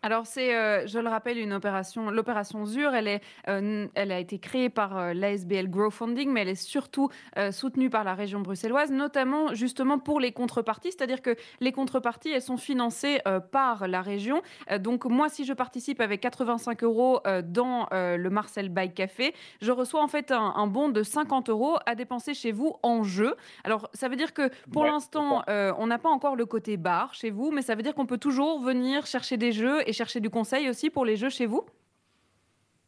Alors 0.03 0.25
c'est, 0.25 0.55
euh, 0.55 0.87
je 0.87 0.97
le 0.97 1.09
rappelle, 1.09 1.37
une 1.37 1.53
opération, 1.53 2.09
l'opération 2.09 2.65
ZUR, 2.65 2.95
elle, 2.95 3.07
est, 3.07 3.21
euh, 3.47 3.87
elle 3.93 4.11
a 4.11 4.17
été 4.17 4.39
créée 4.39 4.69
par 4.69 4.97
euh, 4.97 5.13
l'ASBL 5.13 5.69
Funding, 5.91 6.31
mais 6.31 6.41
elle 6.41 6.49
est 6.49 6.55
surtout 6.55 7.09
soutenue 7.51 7.89
par 7.89 8.03
la 8.03 8.13
région 8.13 8.41
bruxelloise, 8.41 8.91
notamment 8.91 9.53
justement 9.53 9.99
pour 9.99 10.19
les 10.19 10.31
contreparties, 10.31 10.91
c'est-à-dire 10.91 11.21
que 11.21 11.35
les 11.59 11.71
contreparties, 11.71 12.29
elles 12.29 12.41
sont 12.41 12.57
financées 12.57 13.19
par 13.51 13.87
la 13.87 14.01
région. 14.01 14.41
donc 14.79 15.05
moi, 15.05 15.29
si 15.29 15.45
je 15.45 15.53
participe 15.53 16.01
avec 16.01 16.21
85 16.21 16.83
euros 16.83 17.21
dans 17.43 17.87
le 17.91 18.29
Marcel 18.29 18.69
Bike 18.69 18.93
Café, 18.93 19.33
je 19.61 19.71
reçois 19.71 20.01
en 20.03 20.07
fait 20.07 20.31
un, 20.31 20.67
bon 20.67 20.89
de 20.89 21.03
50 21.03 21.49
euros 21.49 21.77
à 21.85 21.95
dépenser 21.95 22.33
chez 22.33 22.51
vous 22.51 22.75
en 22.83 23.03
jeu. 23.03 23.35
Alors 23.63 23.89
ça 23.93 24.07
veut 24.07 24.15
dire 24.15 24.33
que 24.33 24.49
pour 24.71 24.85
l'instant, 24.85 25.43
on 25.47 25.87
n'a 25.87 25.97
pas 25.97 26.09
encore 26.09 26.35
le 26.35 26.45
côté 26.45 26.77
bar 26.77 27.13
chez 27.13 27.29
vous, 27.29 27.51
mais 27.51 27.61
ça 27.61 27.75
veut 27.75 27.83
dire 27.83 27.95
qu'on 27.95 28.05
peut 28.05 28.19
toujours 28.19 28.61
venir 28.61 29.05
chercher 29.05 29.37
des 29.37 29.51
jeux 29.51 29.81
et 29.87 29.90
chercher 29.93 30.19
du 30.19 30.29
conseil 30.29 30.69
aussi 30.69 30.89
pour 30.89 31.05
les 31.05 31.15
jeux 31.15 31.29
chez 31.29 31.45
vous? 31.45 31.65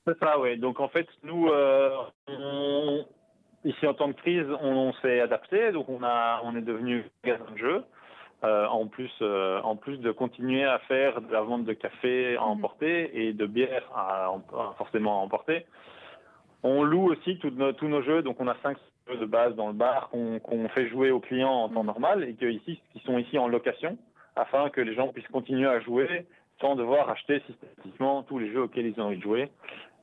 C'est 0.05 0.17
ça, 0.19 0.39
oui. 0.39 0.57
Donc 0.57 0.79
en 0.79 0.89
fait, 0.89 1.07
nous, 1.23 1.47
euh, 1.47 1.91
ici 3.63 3.87
en 3.87 3.93
temps 3.93 4.09
de 4.09 4.13
crise, 4.13 4.47
on, 4.61 4.93
s'est 5.01 5.21
adapté. 5.21 5.71
Donc 5.71 5.87
on, 5.89 6.03
a, 6.03 6.41
on 6.43 6.55
est 6.55 6.61
devenu 6.61 7.05
magasin 7.23 7.51
de 7.51 7.57
jeux. 7.57 7.83
Euh, 8.43 8.67
en, 8.67 8.87
plus, 8.87 9.11
euh, 9.21 9.61
en 9.61 9.77
plus 9.77 9.97
de 9.99 10.11
continuer 10.11 10.65
à 10.65 10.77
faire 10.79 11.21
de 11.21 11.31
la 11.31 11.41
vente 11.41 11.63
de 11.63 11.71
café 11.71 12.35
à 12.35 12.41
mhm. 12.41 12.47
emporter 12.47 13.27
et 13.27 13.31
de 13.31 13.45
bière 13.45 13.89
à, 13.95 14.33
forcément 14.77 15.21
à 15.21 15.23
emporter. 15.23 15.65
On 16.61 16.83
loue 16.83 17.09
aussi 17.11 17.39
tous 17.39 17.51
nos, 17.51 17.71
tous 17.71 17.87
nos 17.87 18.01
jeux, 18.01 18.21
donc 18.21 18.41
on 18.41 18.47
a 18.49 18.55
cinq 18.61 18.77
jeux 19.07 19.17
de 19.17 19.25
base 19.25 19.55
dans 19.55 19.67
le 19.67 19.73
bar 19.73 20.09
qu'on 20.09 20.69
fait 20.69 20.89
jouer 20.89 21.11
aux 21.11 21.21
clients 21.21 21.53
en 21.53 21.69
temps 21.69 21.83
mhm. 21.83 21.87
normal 21.87 22.23
et 22.25 22.33
que 22.33 22.45
ici, 22.45 22.81
qui 22.91 22.99
sont 23.05 23.17
ici 23.17 23.37
en 23.37 23.47
location 23.47 23.97
afin 24.35 24.69
que 24.69 24.81
les 24.81 24.93
gens 24.93 25.07
puissent 25.09 25.27
continuer 25.27 25.67
à 25.67 25.79
jouer 25.79 26.25
sans 26.63 26.76
devoir 26.76 27.10
acheter 27.10 27.41
systématiquement 27.45 28.23
tous 28.23 28.39
les 28.39 28.49
jeux 28.49 28.63
auxquels 28.63 28.86
ils 28.86 28.99
ont 29.02 29.08
envie 29.08 29.17
de 29.17 29.21
jouer. 29.21 29.52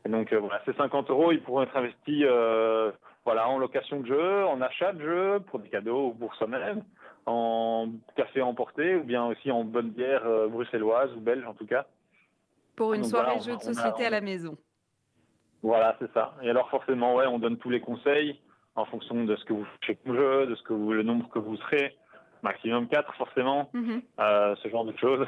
Et 0.05 0.11
donc 0.11 0.31
euh, 0.33 0.39
voilà, 0.39 0.61
ces 0.67 0.75
50 0.75 1.09
euros, 1.09 1.33
ils 1.33 1.41
pourront 1.43 1.63
être 1.63 1.75
investis 1.75 2.23
euh, 2.27 2.93
voilà, 3.25 3.49
en 3.49 3.59
location 3.59 4.01
de 4.01 4.07
jeux, 4.07 4.45
en 4.45 4.61
achat 4.61 4.93
de 4.93 5.01
jeux, 5.01 5.41
pour 5.47 5.59
des 5.59 5.71
cadeaux 5.71 6.09
ou 6.09 6.13
pour 6.13 6.35
soi-même, 6.35 6.83
en 7.25 7.89
café 8.15 8.43
emporté 8.43 8.95
ou 8.95 9.05
bien 9.05 9.25
aussi 9.25 9.51
en 9.51 9.65
bonne 9.65 9.91
bière 9.91 10.27
euh, 10.27 10.49
bruxelloise 10.49 11.11
ou 11.17 11.21
belge 11.21 11.47
en 11.47 11.55
tout 11.55 11.67
cas. 11.67 11.87
Pour 12.77 12.93
une 12.93 13.05
soirée 13.05 13.41
jeux 13.41 13.57
de 13.57 13.63
société 13.63 14.05
à 14.05 14.11
la 14.11 14.21
maison. 14.21 14.57
Voilà, 15.63 15.97
c'est 15.99 16.13
ça. 16.13 16.35
Et 16.43 16.51
alors 16.51 16.69
forcément, 16.69 17.15
ouais, 17.17 17.27
on 17.27 17.39
donne 17.39 17.57
tous 17.57 17.71
les 17.71 17.81
conseils 17.81 18.39
en 18.75 18.85
fonction 18.85 19.25
de 19.25 19.35
ce 19.37 19.45
que 19.47 19.55
vous 19.55 19.67
faites 19.87 20.03
comme 20.05 20.15
jeu, 20.15 20.47
de 20.47 20.55
ce 20.55 20.63
que 20.63 20.75
vous, 20.75 20.93
le 20.93 21.03
nombre 21.03 21.29
que 21.31 21.39
vous 21.39 21.57
serez, 21.57 21.97
maximum 22.43 22.87
4 22.89 23.15
forcément, 23.15 23.71
mhm. 23.73 24.03
ce 24.19 24.69
genre 24.71 24.85
de 24.85 24.97
choses. 24.99 25.27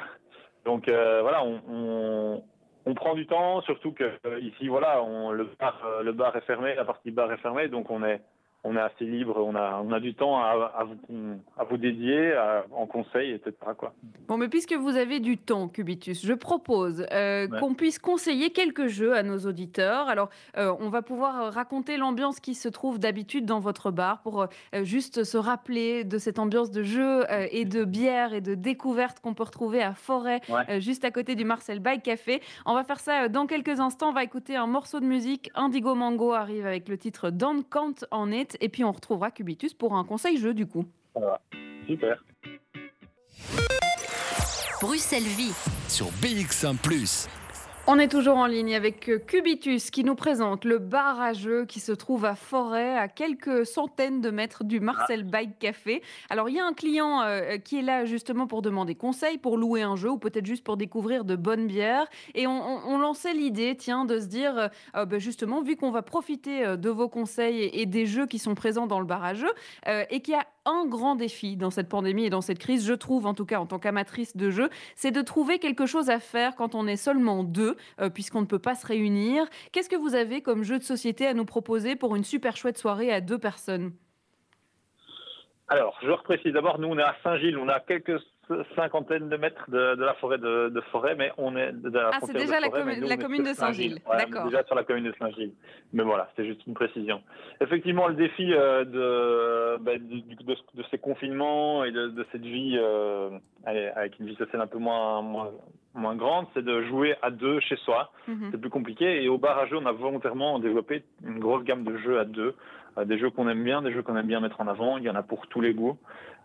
Donc 0.65 0.89
euh, 0.89 1.23
voilà, 1.23 1.45
on, 1.45 2.43
on, 2.87 2.95
prend 2.95 3.15
du 3.15 3.27
temps, 3.27 3.61
surtout 3.63 3.93
que 3.93 4.05
euh, 4.27 4.41
ici 4.41 4.69
voilà, 4.69 5.03
on, 5.03 5.33
le 5.33 5.45
bar 5.59 5.81
euh, 5.85 6.03
le 6.03 6.13
bar 6.13 6.37
est 6.37 6.43
fermé, 6.43 6.75
la 6.75 6.85
partie 6.85 7.11
bar 7.11 7.33
est 7.33 7.39
fermée, 7.39 7.69
donc 7.69 7.91
on 7.91 8.05
est 8.05 8.21
on 8.65 8.77
est 8.77 8.81
assez 8.81 9.05
libre, 9.05 9.37
on 9.39 9.55
a, 9.55 9.83
on 9.85 9.93
a 9.93 10.01
du 10.01 10.15
temps 10.15 10.39
à, 10.39 10.73
à, 10.77 10.85
vous, 10.85 10.97
à 11.59 11.65
vous 11.65 11.77
dédier 11.77 12.33
en 12.73 12.87
conseil, 12.87 13.33
etc. 13.33 13.53
Quoi. 13.77 13.93
Bon, 14.29 14.37
mais 14.37 14.49
puisque 14.49 14.75
vous 14.75 14.97
avez 14.97 15.21
du 15.21 15.37
temps, 15.37 15.69
Cubitus, 15.69 16.25
je 16.25 16.33
propose 16.33 17.07
euh, 17.13 17.49
qu'on 17.49 17.75
puisse 17.75 17.99
conseiller 17.99 18.51
quelques 18.51 18.87
jeux 18.87 19.15
à 19.15 19.23
nos 19.23 19.39
auditeurs. 19.39 20.09
Alors, 20.09 20.29
euh, 20.57 20.75
on 20.81 20.91
va 20.91 21.03
pouvoir 21.03 21.53
raconter 21.53 21.97
l'ambiance 21.97 22.41
qui 22.41 22.55
se 22.55 22.69
trouve 22.69 22.99
d'habitude 22.99 23.47
dans 23.47 23.61
votre 23.61 23.91
bar 23.91 24.23
pour 24.23 24.43
euh, 24.43 24.47
juste 24.85 25.25
se 25.25 25.37
rappeler 25.37 26.05
de 26.05 26.19
cette 26.19 26.39
ambiance 26.39 26.71
de 26.71 26.83
jeu 26.83 27.25
et 27.51 27.65
de 27.65 27.85
bière 27.85 28.33
et 28.33 28.41
de 28.41 28.55
découverte 28.55 29.21
qu'on 29.21 29.35
peut 29.35 29.43
retrouver 29.43 29.83
à 29.83 29.95
Forêt, 29.95 30.41
juste 30.79 31.05
à 31.05 31.11
côté 31.11 31.35
du 31.35 31.45
Marcel 31.45 31.81
Bike 31.81 32.03
Café. 32.03 32.41
On 32.67 32.75
va 32.75 32.85
faire 32.85 33.01
ça 33.01 33.29
dans 33.29 33.47
quelques 33.47 33.81
instants. 33.81 34.11
On 34.11 34.13
va 34.13 34.25
écouter 34.25 34.57
un 34.57 34.67
morceau 34.67 35.01
de 35.01 35.07
musique. 35.07 35.51
Indigo 35.55 35.95
Mango 35.95 36.33
arrive 36.33 36.67
avec 36.67 36.89
le 36.89 36.97
titre 36.99 37.31
Don't 37.31 37.63
Count 37.71 38.07
on 38.11 38.31
It. 38.31 38.52
Et 38.61 38.69
puis 38.69 38.85
on 38.85 38.93
retrouvera 38.93 39.31
Cubitus 39.31 39.75
pour 39.75 39.95
un 39.95 40.05
conseil 40.05 40.39
jeu 40.39 40.55
du 40.55 40.67
coup. 40.67 40.85
Voilà. 41.15 41.41
Super. 41.87 42.25
Bruxelles 44.81 45.23
Vie 45.23 45.55
sur 45.89 46.07
BX1⁇ 46.21 46.77
on 47.89 47.99
est 47.99 48.09
toujours 48.09 48.37
en 48.37 48.47
ligne 48.47 48.77
avec 48.77 49.09
euh, 49.09 49.19
Cubitus 49.19 49.91
qui 49.91 50.05
nous 50.05 50.15
présente 50.15 50.65
le 50.65 50.79
bar 50.79 51.21
à 51.21 51.33
jeux 51.33 51.65
qui 51.65 51.81
se 51.81 51.91
trouve 51.91 52.25
à 52.25 52.37
Forêt, 52.37 52.97
à 52.97 53.09
quelques 53.09 53.67
centaines 53.67 54.21
de 54.21 54.31
mètres 54.31 54.63
du 54.63 54.79
Marcel 54.79 55.25
Bike 55.25 55.59
Café. 55.59 56.01
Alors 56.31 56.49
il 56.49 56.55
y 56.55 56.61
a 56.61 56.65
un 56.65 56.75
client 56.75 57.23
euh, 57.23 57.59
qui 57.59 57.81
est 57.81 57.83
là 57.83 58.05
justement 58.05 58.47
pour 58.47 58.63
demander 58.63 58.95
conseil, 58.95 59.37
pour 59.37 59.57
louer 59.57 59.83
un 59.83 59.97
jeu 59.97 60.11
ou 60.11 60.19
peut-être 60.19 60.47
juste 60.47 60.63
pour 60.63 60.77
découvrir 60.77 61.25
de 61.25 61.35
bonnes 61.35 61.67
bières. 61.67 62.07
Et 62.35 62.47
on, 62.47 62.99
lançait 62.99 63.35
l'idée, 63.35 63.77
tiens, 63.77 64.05
de 64.05 64.21
se 64.21 64.27
dire, 64.27 64.71
euh, 64.95 65.05
bah, 65.05 65.19
justement, 65.19 65.61
vu 65.61 65.77
qu'on 65.77 65.91
va 65.91 66.03
profiter 66.03 66.77
de 66.77 66.89
vos 66.89 67.09
conseils 67.09 67.69
et, 67.73 67.87
des 67.87 68.07
jeux 68.07 68.27
qui 68.27 68.39
sont 68.39 68.55
présents 68.55 68.87
dans 68.87 69.01
le 69.01 69.07
bar 69.07 69.25
à 69.25 69.35
jeux 69.35 69.53
et 69.89 70.21
qu'il 70.21 70.35
y 70.35 70.37
a 70.37 70.47
un 70.65 70.87
grand 70.87 71.15
défi 71.15 71.57
dans 71.57 71.71
cette 71.71 71.89
pandémie 71.89 72.27
et 72.27 72.31
dans 72.31 72.41
cette 72.41 72.59
crise, 72.59 72.87
je 72.87 72.95
trouve 72.95 73.27
en 73.27 73.35
tout 73.35 73.45
cas 73.45 73.59
en 73.59 73.67
tant 73.67 73.79
qu'amatrice 73.79 74.37
de 74.37 74.51
jeux, 74.51 74.71
c'est 74.95 75.11
de 75.11 75.23
trouver 75.23 75.59
quelque 75.59 75.87
chose 75.87 76.11
à 76.11 76.21
faire 76.21 76.55
quand 76.57 76.75
on 76.75 76.87
est 76.87 76.97
seulement 76.97 77.45
deux, 77.45 77.77
euh, 78.01 78.11
puisqu'on 78.11 78.41
ne 78.41 78.47
peut 78.47 78.59
pas 78.59 78.75
se 78.75 78.87
réunir. 78.87 79.47
Qu'est-ce 79.73 79.89
que 79.89 79.97
vous 79.97 80.15
avez 80.15 80.43
comme 80.43 80.63
jeu 80.63 80.79
de 80.79 80.85
société 80.85 81.27
à 81.27 81.35
nous 81.35 81.45
proposer 81.45 81.97
pour 81.97 82.17
une 82.17 82.25
super 82.25 82.57
chouette 82.57 82.79
soirée 82.79 83.13
à 83.13 83.21
deux 83.21 83.39
personnes? 83.39 83.93
Alors, 85.69 85.99
je 86.03 86.11
reprécise 86.11 86.53
d'abord, 86.53 86.79
nous 86.79 86.89
on 86.89 86.99
est 86.99 87.03
à 87.03 87.17
Saint-Gilles, 87.23 87.57
on 87.57 87.69
a 87.69 87.81
quelques 87.81 88.21
cinquantaine 88.75 89.29
de 89.29 89.37
mètres 89.37 89.65
de, 89.71 90.03
la 90.03 90.15
forêt 90.15 90.39
de, 90.39 90.83
forêt, 90.91 91.15
mais 91.15 91.33
on 91.39 91.57
est 91.57 91.73
de 91.73 91.91
la 91.91 92.11
Ah, 92.13 92.19
c'est 92.23 92.33
déjà 92.33 92.61
la, 92.61 92.69
commune 92.69 93.45
de 93.45 93.53
Saint-Gilles. 93.53 94.01
D'accord. 94.11 94.45
Déjà 94.47 94.65
sur 94.65 94.75
la 94.75 94.85
commune 94.85 95.05
de 95.05 95.15
Saint-Gilles. 95.19 95.53
Mais 95.93 96.03
voilà, 96.03 96.29
c'est 96.37 96.45
juste 96.45 96.67
une 96.67 96.75
précision. 96.75 97.23
Effectivement, 97.61 98.09
le 98.09 98.15
défi 98.15 98.53
euh, 98.53 99.79
bah, 99.79 99.93
de, 99.99 100.45
de, 100.45 100.83
ces 100.91 100.99
confinements 100.99 101.85
et 101.85 101.93
de, 101.93 102.27
cette 102.33 102.43
vie 102.43 102.77
euh, 102.79 103.31
avec 103.65 104.19
une 104.19 104.27
vie 104.27 104.37
sociale 104.37 104.63
un 104.63 104.67
peu 104.67 104.79
moins, 104.79 105.23
moins, 105.95 106.17
grande, 106.17 106.47
c'est 106.55 106.65
de 106.65 106.83
jouer 106.83 107.15
à 107.23 107.31
deux 107.31 107.61
chez 107.61 107.77
soi. 107.77 108.13
Mhm. 108.27 108.49
C'est 108.51 108.61
plus 108.61 108.71
compliqué. 108.71 109.23
Et 109.23 109.29
au 109.29 109.39
bar 109.39 109.59
à 109.59 109.67
jeux, 109.67 109.77
on 109.77 109.87
a 109.87 109.93
volontairement 109.93 110.59
développé 110.59 111.05
une 111.25 111.39
grosse 111.39 111.65
gamme 111.65 111.85
de 111.85 111.97
jeux 111.99 112.19
à 112.19 112.25
deux. 112.25 112.55
Euh, 112.99 113.05
des 113.05 113.19
jeux 113.19 113.31
qu'on 113.31 113.49
aime 113.49 113.65
bien, 113.65 113.83
des 113.83 113.93
jeux 113.93 114.03
qu'on 114.03 114.17
aime 114.17 114.27
bien 114.27 114.41
mettre 114.41 114.61
en 114.61 114.67
avant. 114.67 114.99
Il 114.99 115.05
y 115.05 115.11
en 115.11 115.15
a 115.15 115.23
pour 115.23 115.47
tous 115.47 115.61
les 115.61 115.75
goûts. 115.75 115.97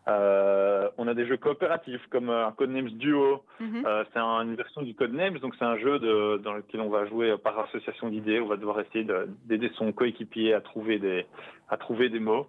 Euh, 0.08 0.90
on 0.98 1.08
a 1.08 1.14
des 1.14 1.26
jeux 1.26 1.38
coopératifs 1.38 2.06
comme 2.10 2.30
un 2.30 2.52
Codenames 2.52 2.90
Duo. 2.92 3.44
Mhm. 3.60 3.84
Euh, 3.86 4.04
c'est 4.14 4.20
une 4.20 4.56
version 4.56 4.82
du 4.82 4.96
Codenames, 4.96 5.40
donc 5.40 5.56
c'est 5.60 5.66
un 5.66 5.78
jeu 5.78 6.00
de, 6.00 6.38
dans 6.38 6.54
lequel 6.54 6.82
on 6.82 6.90
va 6.90 7.06
jouer 7.08 7.36
par 7.38 7.60
association 7.60 8.10
d'idées. 8.10 8.40
On 8.40 8.48
va 8.48 8.56
devoir 8.56 8.80
essayer 8.80 9.06
d'aider 9.46 9.70
son 9.76 9.92
coéquipier 9.92 10.54
à 10.54 10.62
trouver 10.62 10.98
des, 11.00 11.26
à 11.70 11.78
trouver 11.78 12.10
des 12.10 12.20
mots. 12.20 12.48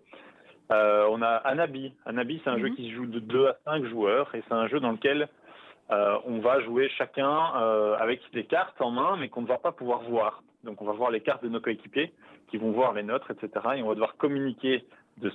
Euh, 0.71 1.07
on 1.11 1.21
a 1.23 1.29
Anabi. 1.29 1.93
Anabi, 2.05 2.41
c'est 2.45 2.51
un 2.51 2.59
jeu 2.59 2.69
mhm. 2.69 2.77
qui 2.77 2.91
se 2.91 2.95
joue 2.95 3.07
de 3.07 3.19
2 3.19 3.47
à 3.49 3.57
5 3.65 3.85
joueurs 3.87 4.33
et 4.35 4.43
c'est 4.47 4.55
un 4.55 4.69
jeu 4.69 4.79
dans 4.79 4.93
lequel 4.93 5.29
on 5.91 6.41
va 6.41 6.61
jouer 6.61 6.91
chacun 6.99 7.35
avec 7.99 8.21
des 8.35 8.45
cartes 8.45 8.79
en 8.83 8.91
main, 8.91 9.17
mais 9.19 9.31
qu'on 9.31 9.41
ne 9.41 9.47
va 9.47 9.57
pas 9.57 9.73
pouvoir 9.73 10.03
voir. 10.03 10.43
Donc 10.63 10.83
on 10.83 10.85
va 10.85 10.93
voir 10.93 11.11
les 11.11 11.23
cartes 11.23 11.43
de 11.43 11.49
nos 11.49 11.61
coéquipiers 11.61 12.13
qui 12.51 12.59
vont 12.59 12.73
voir 12.73 12.93
les 12.93 13.03
nôtres, 13.03 13.31
etc. 13.31 13.51
Et 13.77 13.83
on 13.83 13.89
va 13.89 13.95
devoir 13.95 14.17
communiquer 14.17 14.85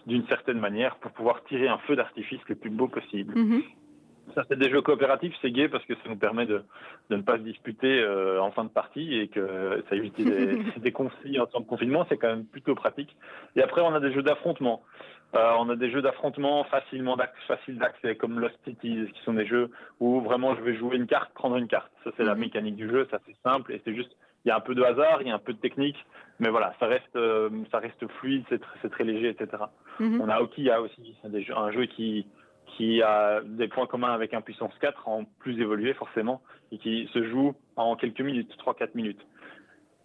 d'une 0.06 0.26
certaine 0.28 0.60
manière 0.60 0.96
pour 0.98 1.12
pouvoir 1.12 1.44
tirer 1.46 1.68
un 1.68 1.78
feu 1.80 1.96
d'artifice 1.96 2.42
le 2.48 2.56
plus 2.56 2.70
beau 2.70 2.88
possible. 2.88 3.34
Mhm. 3.38 3.64
Ça, 4.36 4.44
c'est 4.50 4.58
des 4.58 4.70
jeux 4.70 4.82
coopératifs, 4.82 5.36
c'est 5.42 5.52
gai 5.52 5.68
parce 5.68 5.86
que 5.86 5.94
ça 5.96 6.10
nous 6.10 6.16
permet 6.16 6.46
de, 6.46 6.64
de 7.10 7.16
ne 7.18 7.22
pas 7.22 7.38
se 7.38 7.44
disputer 7.44 8.00
euh, 8.00 8.42
en 8.42 8.52
fin 8.52 8.64
de 8.64 8.70
partie 8.70 9.20
et 9.20 9.28
que 9.28 9.84
ça 9.90 9.96
évite 9.96 10.16
des, 10.16 10.58
des 10.78 10.92
conflits 10.92 11.40
en 11.40 11.46
temps 11.46 11.60
de 11.60 11.66
confinement, 11.66 12.06
c'est 12.10 12.18
quand 12.18 12.30
même 12.30 12.46
plutôt 12.46 12.74
pratique. 12.74 13.16
Et 13.56 13.62
après, 13.62 13.82
on 13.82 13.94
a 13.94 14.00
des 14.00 14.14
jeux 14.14 14.24
d'affrontement. 14.24 14.82
Euh, 15.36 15.52
on 15.58 15.70
a 15.70 15.76
des 15.76 15.90
jeux 15.90 16.02
d'affrontement 16.02 16.64
facilement 16.66 17.18
faciles 17.48 17.78
d'accès, 17.78 18.16
comme 18.16 18.40
Lost 18.40 18.56
Cities, 18.66 19.08
qui 19.14 19.24
sont 19.24 19.34
des 19.34 19.48
jeux 19.48 19.72
où 20.00 20.22
vraiment 20.22 20.56
je 20.56 20.62
vais 20.62 20.76
jouer 20.76 20.96
une 20.96 21.08
carte, 21.08 21.34
prendre 21.34 21.58
une 21.58 21.68
carte. 21.68 21.92
Ça, 22.04 22.12
c'est 22.18 22.24
la 22.24 22.36
mhm. 22.36 22.42
mécanique 22.42 22.76
du 22.76 22.90
jeu, 22.90 23.08
ça 23.12 23.20
c'est 23.26 23.36
simple 23.44 23.74
et 23.74 23.82
c'est 23.84 23.96
juste, 23.96 24.16
il 24.46 24.50
y 24.50 24.52
a 24.52 24.58
un 24.58 24.62
peu 24.62 24.76
de 24.76 24.84
hasard, 24.84 25.22
il 25.22 25.28
y 25.28 25.32
a 25.32 25.36
un 25.36 25.40
peu 25.40 25.54
de 25.54 25.60
technique, 25.60 25.98
mais 26.40 26.50
voilà, 26.50 26.74
ça 26.80 26.88
reste, 26.88 27.16
euh, 27.16 27.50
ça 27.72 27.80
reste 27.80 28.06
fluide, 28.20 28.44
c'est 28.50 28.90
très, 28.90 29.04
léger, 29.04 29.30
etc. 29.30 29.64
Mhm. 30.00 30.22
On 30.22 30.30
a 30.30 30.42
Okia 30.42 30.82
aussi, 30.82 31.16
des 31.24 31.46
un 31.56 31.72
jeu 31.72 31.86
qui, 31.86 32.26
qui 32.68 33.02
a 33.02 33.42
des 33.44 33.68
points 33.68 33.88
communs 33.88 34.14
avec 34.14 34.34
un 34.34 34.42
puissance 34.42 34.74
4 34.82 35.08
en 35.08 35.26
plus 35.40 35.60
évolué 35.62 35.94
forcément 35.94 36.42
et 36.72 36.78
qui 36.78 37.10
se 37.14 37.24
joue 37.30 37.56
en 37.76 37.96
quelques 37.96 38.22
minutes, 38.22 38.52
3-4 38.66 38.90
minutes. 38.96 39.22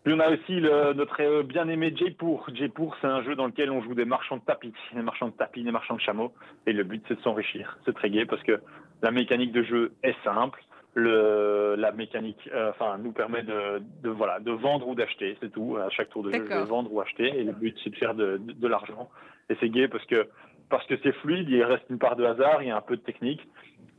Puis 0.05 0.15
on 0.15 0.21
a 0.21 0.31
aussi 0.31 0.61
le, 0.61 0.93
notre 0.95 1.21
euh, 1.21 1.43
bien-aimé 1.43 1.93
Jaipur. 1.95 2.47
Jaipur, 2.55 2.97
c'est 3.01 3.07
un 3.07 3.23
jeu 3.23 3.35
dans 3.35 3.47
lequel 3.47 3.71
on 3.71 3.83
joue 3.83 3.95
des 3.95 4.05
marchands 4.05 4.37
de 4.37 4.43
tapis, 4.43 4.73
des 4.95 5.03
marchands 5.03 5.29
de 5.29 5.33
tapis, 5.33 5.65
des 5.65 5.73
marchands 5.73 5.97
de 5.97 6.01
chameaux. 6.01 6.33
Et 6.67 6.73
le 6.73 6.85
but, 6.85 7.05
c'est 7.09 7.17
de 7.17 7.21
s'enrichir. 7.23 7.79
C'est 7.85 7.95
très 7.95 8.09
gai 8.09 8.25
parce 8.25 8.43
que 8.43 8.61
la 9.03 9.11
mécanique 9.11 9.53
de 9.53 9.63
jeu 9.63 9.93
est 10.03 10.17
simple. 10.25 10.63
Le, 10.99 11.77
la 11.79 11.93
mécanique, 11.93 12.49
euh, 12.53 12.71
enfin, 12.71 12.99
nous 12.99 13.13
permet 13.13 13.43
de, 13.43 13.81
de, 14.03 14.09
voilà, 14.09 14.41
de 14.41 14.51
vendre 14.51 14.89
ou 14.89 14.97
d'acheter, 14.97 15.37
c'est 15.41 15.53
tout. 15.53 15.77
À 15.77 15.91
chaque 15.91 16.09
tour 16.09 16.25
de 16.25 16.33
jeu, 16.33 16.49
de 16.49 16.65
vendre 16.65 16.93
ou 16.93 17.01
acheter. 17.01 17.29
Et 17.39 17.45
le 17.45 17.53
but, 17.53 17.77
c'est 17.85 17.91
de 17.91 17.97
faire 17.97 18.15
de, 18.15 18.39
de, 18.39 18.69
l'argent. 18.69 19.09
Et 19.49 19.57
c'est 19.61 19.69
gai 19.69 19.87
parce 19.87 20.05
que 20.07 20.27
parce 20.69 20.85
que 20.87 20.95
c'est 21.03 21.13
fluide, 21.21 21.49
il 21.49 21.63
reste 21.63 21.85
une 21.89 21.99
part 21.99 22.17
de 22.17 22.25
hasard, 22.25 22.63
il 22.63 22.69
y 22.69 22.71
a 22.73 22.77
un 22.77 22.83
peu 22.83 22.97
de 22.97 23.03
technique, 23.03 23.41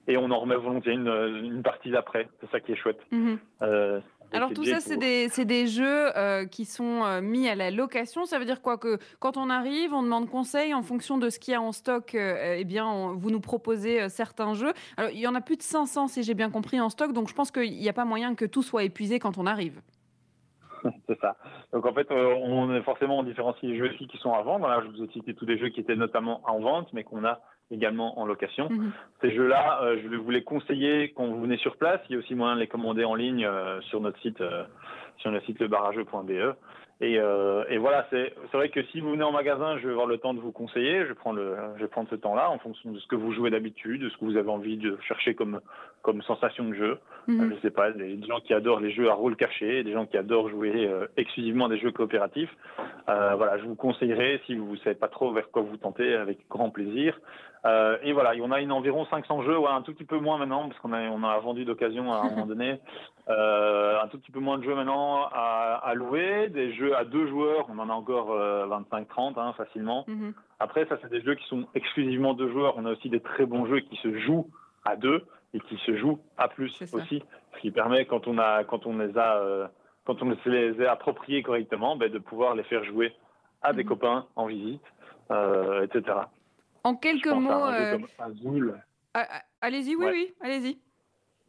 et 0.08 0.18
on 0.18 0.30
en 0.30 0.40
remet 0.40 0.56
volontiers 0.56 0.94
une, 0.94 1.08
une 1.08 1.64
partie 1.64 1.90
d'après. 1.90 2.28
C'est 2.42 2.52
ça 2.52 2.60
qui 2.60 2.74
est 2.74 2.76
chouette. 2.76 3.00
Mhm. 3.12 3.40
Euh, 3.62 4.02
alors 4.32 4.54
tout 4.54 4.66
ça, 4.66 4.80
c'est 4.80 4.98
des, 4.98 5.28
des, 5.46 5.68
jeux 5.68 6.16
euh, 6.18 6.46
qui 6.46 6.66
sont 6.66 7.04
euh, 7.04 7.22
mis 7.22 7.48
à 7.50 7.56
la 7.56 7.72
location. 7.72 8.26
Ça 8.26 8.40
veut 8.40 8.46
dire 8.46 8.62
quoi 8.62 8.78
Que 8.78 8.98
quand 9.20 9.38
on 9.38 9.50
arrive, 9.50 9.94
on 9.94 10.04
demande 10.04 10.30
conseil 10.30 10.74
en 10.74 10.84
fonction 10.84 11.18
de 11.18 11.30
ce 11.30 11.40
qu'il 11.40 11.54
y 11.54 11.56
a 11.56 11.62
en 11.62 11.72
stock. 11.72 12.16
eh 12.16 12.64
bien, 12.66 13.14
vous 13.16 13.32
nous 13.32 13.40
proposez 13.40 14.10
certains 14.10 14.54
jeux. 14.54 14.74
Alors, 14.98 15.12
il 15.12 15.20
y 15.20 15.28
en 15.28 15.36
a 15.36 15.42
plus 15.42 15.58
de 15.58 15.64
500, 15.64 16.08
si 16.08 16.24
j'ai 16.24 16.34
bien 16.34 16.50
compris, 16.50 16.80
en 16.80 16.90
stock. 16.90 17.14
Donc, 17.14 17.30
je 17.30 17.34
pense 17.34 17.52
qu'il 17.52 17.72
n'y 17.72 17.90
a 17.90 17.94
pas 17.94 18.06
moyen 18.06 18.36
que 18.36 18.46
tout 18.46 18.64
soit 18.64 18.84
épuisé 18.84 19.20
quand 19.20 19.38
on 19.38 19.46
arrive. 19.46 19.82
c'est 21.08 21.20
ça. 21.20 21.36
Donc 21.74 21.86
en 21.86 21.94
fait, 21.94 22.10
on 22.12 22.74
est 22.74 22.82
forcément 22.84 23.20
on 23.20 23.24
différencie 23.24 23.70
les 23.70 23.78
jeux 23.78 23.90
qui 23.90 24.18
sont 24.20 24.34
à 24.34 24.42
vendre. 24.42 24.68
Là, 24.68 24.82
je 24.82 24.90
vous 24.90 25.04
ai 25.04 25.12
cité 25.12 25.34
tous 25.34 25.46
les 25.46 25.58
jeux 25.58 25.70
qui 25.70 25.82
étaient 25.82 25.96
notamment 25.96 26.42
en 26.46 26.60
vente, 26.60 26.94
mais 26.94 27.04
qu'on 27.04 27.26
a 27.26 27.42
également 27.72 28.20
en 28.20 28.26
location. 28.26 28.70
Mhm. 28.70 28.92
Ces 29.22 29.32
jeux-là, 29.32 29.82
euh, 29.84 30.00
je 30.02 30.08
vais 30.08 30.18
vous 30.18 30.32
les 30.32 30.44
conseiller 30.44 31.12
quand 31.16 31.26
vous 31.26 31.42
venez 31.42 31.58
sur 31.58 31.78
place. 31.78 32.00
Il 32.10 32.14
y 32.14 32.16
a 32.16 32.20
aussi 32.20 32.36
moyen 32.36 32.56
de 32.56 32.62
les 32.62 32.68
commander 32.68 33.04
en 33.04 33.16
ligne 33.16 33.46
euh, 33.46 33.80
sur 33.82 34.02
notre 34.02 34.20
site, 34.20 34.42
euh, 34.42 34.64
sur 35.18 35.32
le 35.32 35.40
site 35.42 35.60
lebarrageux.be. 35.60 36.56
Et, 37.02 37.14
et 37.14 37.78
voilà, 37.78 38.06
c'est 38.10 38.34
vrai 38.52 38.68
que 38.68 38.84
si 38.88 39.00
vous 39.00 39.12
venez 39.12 39.24
en 39.24 39.32
magasin, 39.32 39.78
je 39.78 39.88
vais 39.88 39.94
avoir 39.94 40.06
le 40.06 40.18
temps 40.18 40.34
de 40.34 40.42
vous 40.42 40.52
conseiller. 40.52 41.06
Je 41.08 41.14
prends 41.14 41.32
le, 41.32 41.56
je 41.78 41.84
vais 41.84 41.88
prendre 41.88 42.10
ce 42.10 42.16
temps-là 42.16 42.52
en 42.52 42.58
fonction 42.60 42.92
de 42.92 43.00
ce 43.00 43.08
que 43.08 43.16
vous 43.16 43.32
jouez 43.32 43.50
d'habitude, 43.50 44.02
de 44.02 44.10
ce 44.10 44.18
que 44.18 44.26
vous 44.26 44.36
avez 44.36 44.50
envie 44.50 44.76
de 44.76 44.98
chercher 45.08 45.34
comme, 45.34 45.62
comme 46.02 46.22
sensation 46.24 46.66
de 46.68 46.74
jeu. 46.74 46.98
Mhm. 47.28 47.54
je 47.56 47.62
sais 47.62 47.70
pas, 47.70 47.92
des 47.92 48.22
gens 48.28 48.42
qui 48.42 48.54
adorent 48.54 48.82
les 48.82 48.92
jeux 48.92 49.10
à 49.10 49.14
rôle 49.14 49.38
caché, 49.38 49.82
des 49.86 49.94
gens 49.94 50.08
qui 50.08 50.18
adorent 50.18 50.50
jouer 50.50 50.90
exclusivement 51.16 51.68
à 51.68 51.70
des 51.70 51.80
jeux 51.80 51.92
coopératifs. 51.92 52.54
voilà, 53.08 53.58
je 53.60 53.64
vous 53.64 53.76
conseillerais 53.76 54.42
si 54.46 54.56
vous 54.56 54.74
ne 54.74 54.80
savez 54.80 54.96
pas 54.96 55.08
trop 55.08 55.32
vers 55.32 55.50
quoi 55.52 55.62
vous 55.62 55.78
tentez, 55.78 56.16
avec 56.16 56.50
grand 56.50 56.70
plaisir. 56.70 57.18
Euh, 57.66 57.98
et 58.04 58.14
voilà, 58.14 58.32
on 58.42 58.52
a 58.52 58.62
une 58.62 58.72
environ 58.72 59.06
500 59.06 59.44
jeux, 59.44 59.58
ouais, 59.58 59.70
un 59.70 59.82
tout 59.82 59.94
petit 59.94 60.06
peu 60.06 60.18
moins 60.20 60.38
maintenant, 60.38 60.68
parce 60.68 60.80
qu'on 60.80 60.94
a, 60.94 61.02
on 61.10 61.24
a 61.24 61.38
vendu 61.40 61.66
d'occasion 61.66 62.12
à 62.14 62.20
un 62.20 62.30
moment 62.30 62.46
donné. 62.46 62.80
Euh, 63.28 64.02
un 64.02 64.08
tout 64.08 64.18
petit 64.18 64.32
peu 64.32 64.40
moins 64.40 64.58
de 64.58 64.64
jeux 64.64 64.74
maintenant 64.74 65.28
à, 65.32 65.80
à, 65.84 65.94
louer. 65.94 66.50
Des 66.50 66.74
jeux 66.74 66.98
à 66.98 67.06
deux 67.06 67.28
joueurs, 67.28 67.68
on 67.70 67.78
en 67.78 67.88
a 67.88 67.94
encore 67.94 68.30
25-30 68.32 68.34
euh, 68.34 69.34
hein, 69.38 69.54
facilement. 69.54 70.04
Mhm. 70.08 70.34
Après, 70.60 70.88
ça, 70.88 70.98
c'est 71.00 71.12
des 71.12 71.22
jeux 71.22 71.36
qui 71.36 71.48
sont 71.48 71.68
exclusivement 71.76 72.34
deux 72.34 72.50
joueurs. 72.50 72.74
On 72.78 72.86
a 72.86 72.92
aussi 72.92 73.08
des 73.08 73.20
très 73.20 73.46
bons 73.46 73.68
jeux 73.68 73.82
qui 73.82 73.98
se 73.98 74.18
jouent 74.18 74.48
à 74.84 74.96
deux 74.96 75.28
et 75.54 75.60
qui 75.60 75.78
se 75.86 75.96
jouent 75.96 76.18
à 76.40 76.48
plus 76.48 76.76
aussi. 76.92 77.22
Ce 77.54 77.60
qui 77.60 77.70
permet, 77.70 78.06
quand 78.06 78.26
on, 78.26 78.40
a, 78.40 78.64
quand 78.64 78.88
on 78.88 78.98
les 78.98 79.16
a, 79.16 79.70
quand 80.06 80.24
on 80.24 80.34
les 80.48 80.82
a 80.84 80.92
appropriés 80.92 81.44
correctement, 81.44 81.98
ben, 81.98 82.12
de 82.12 82.18
pouvoir 82.18 82.56
les 82.56 82.64
faire 82.64 82.84
jouer 82.84 83.14
à 83.62 83.74
des 83.74 83.84
mhm. 83.84 83.90
copains 83.90 84.26
en 84.36 84.48
visite, 84.48 84.82
etc. 85.30 86.22
En 86.84 86.96
quelques 86.96 87.28
mots. 87.28 87.52
Euh, 87.52 87.98
ah, 89.14 89.28
ah, 89.30 89.42
allez-y, 89.62 89.96
oui, 89.96 90.06
oui, 90.12 90.34
allez-y. 90.42 90.78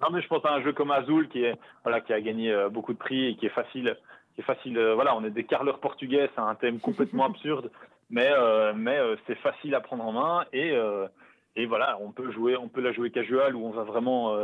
Non, 0.00 0.08
mais 0.10 0.22
je 0.22 0.28
pense 0.28 0.44
à 0.44 0.52
un 0.52 0.62
jeu 0.62 0.72
comme 0.72 0.90
Azul 0.90 1.28
qui, 1.28 1.44
est, 1.44 1.58
voilà, 1.84 2.00
qui 2.00 2.12
a 2.12 2.20
gagné 2.20 2.50
euh, 2.50 2.68
beaucoup 2.68 2.92
de 2.92 2.98
prix 2.98 3.26
et 3.26 3.36
qui 3.36 3.46
est 3.46 3.50
facile, 3.50 3.96
qui 4.34 4.40
est 4.40 4.44
facile. 4.44 4.78
voilà, 4.94 5.14
on 5.14 5.24
est 5.24 5.30
des 5.30 5.44
carleurs 5.44 5.80
portugais, 5.80 6.30
c'est 6.34 6.40
un 6.40 6.54
thème 6.54 6.80
complètement 6.80 7.24
absurde, 7.26 7.70
mais 8.08 8.30
mais 8.74 8.98
c'est 9.26 9.36
facile 9.36 9.74
à 9.74 9.80
prendre 9.80 10.04
en 10.04 10.12
main 10.12 10.46
et 10.52 10.74
et 11.56 11.66
voilà, 11.66 11.98
on 12.00 12.12
peut 12.12 12.32
jouer, 12.32 12.56
on 12.56 12.68
peut 12.68 12.80
la 12.80 12.92
jouer 12.92 13.10
casual 13.10 13.54
où 13.54 13.66
on 13.66 13.70
va 13.70 13.82
vraiment 13.82 14.34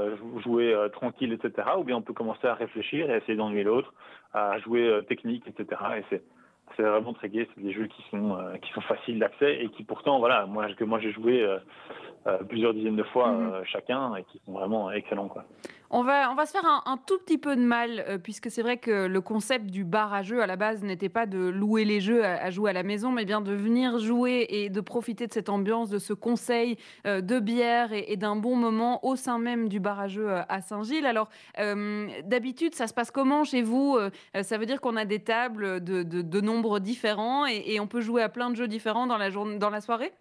jouer 0.40 0.76
tranquille, 0.92 1.32
etc. 1.32 1.68
Ou 1.78 1.84
bien 1.84 1.96
on 1.96 2.02
peut 2.02 2.12
commencer 2.12 2.46
à 2.46 2.54
réfléchir 2.54 3.10
et 3.10 3.16
essayer 3.16 3.36
d'ennuyer 3.36 3.64
l'autre, 3.64 3.94
à 4.34 4.58
jouer 4.58 5.00
technique, 5.08 5.44
etc. 5.48 5.80
Et 5.98 6.20
c'est 6.76 6.82
vraiment 6.82 7.12
très 7.12 7.28
gai. 7.28 7.48
C'est 7.54 7.62
des 7.62 7.72
jeux 7.72 7.86
qui 7.86 8.02
sont 8.10 8.38
qui 8.62 8.72
sont 8.72 8.80
faciles 8.82 9.18
d'accès 9.18 9.62
et 9.62 9.68
qui 9.68 9.84
pourtant, 9.84 10.18
voilà, 10.18 10.46
moi 10.46 10.66
que 10.74 10.84
moi 10.84 10.98
j'ai 11.00 11.12
joué 11.12 11.46
plusieurs 12.48 12.74
dizaines 12.74 12.96
de 12.96 13.02
fois 13.04 13.32
mhm. 13.32 13.64
chacun 13.64 14.14
et 14.16 14.24
qui 14.24 14.40
sont 14.44 14.52
vraiment 14.52 14.90
excellents 14.90 15.28
quoi. 15.28 15.44
On 15.90 16.02
va, 16.02 16.30
on 16.32 16.34
va 16.34 16.46
se 16.46 16.52
faire 16.52 16.64
un, 16.64 16.96
tout 16.96 17.18
petit 17.18 17.38
peu 17.38 17.54
de 17.54 17.62
mal, 17.62 18.04
euh, 18.08 18.18
puisque 18.18 18.50
c'est 18.50 18.62
vrai 18.62 18.76
que 18.76 19.06
le 19.06 19.20
concept 19.20 19.66
du 19.66 19.84
bar 19.84 20.12
à 20.12 20.22
la 20.22 20.56
base 20.56 20.82
n'était 20.82 21.08
pas 21.08 21.26
de 21.26 21.38
louer 21.38 21.84
les 21.84 22.00
jeux 22.00 22.24
à, 22.24 22.50
jouer 22.50 22.70
à 22.70 22.72
la 22.72 22.82
maison, 22.82 23.12
mais 23.12 23.24
bien 23.24 23.40
de 23.40 23.52
venir 23.52 23.98
jouer 23.98 24.46
et 24.48 24.68
de 24.68 24.80
profiter 24.80 25.26
de 25.26 25.32
cette 25.32 25.48
ambiance, 25.48 25.88
de 25.88 25.98
ce 25.98 26.12
conseil 26.12 26.76
euh, 27.06 27.20
de 27.20 27.38
bière 27.38 27.92
et, 27.92 28.16
d'un 28.16 28.36
bon 28.36 28.56
moment 28.56 29.04
au 29.04 29.14
sein 29.14 29.38
même 29.38 29.68
du 29.68 29.78
bar 29.78 30.00
à 30.00 30.06
euh, 30.06 30.42
Saint-Gilles. 30.66 31.06
Alors, 31.06 31.28
d'habitude, 32.24 32.74
ça 32.74 32.86
se 32.86 32.94
passe 32.94 33.10
comment 33.10 33.44
chez 33.44 33.62
vous 33.62 33.98
Ça 34.42 34.58
veut 34.58 34.66
dire 34.66 34.80
qu'on 34.80 34.96
a 34.96 35.04
des 35.04 35.20
tables 35.20 35.82
de, 35.82 36.02
de, 36.02 36.40
nombres 36.40 36.80
différents 36.80 37.46
et, 37.46 37.62
et, 37.66 37.80
on 37.80 37.86
peut 37.86 38.00
jouer 38.00 38.22
à 38.22 38.28
plein 38.28 38.50
de 38.50 38.56
jeux 38.56 38.68
différents 38.68 39.06
dans 39.06 39.18
la, 39.18 39.30
dans 39.30 39.70
la 39.70 39.80
soirée? 39.80 40.12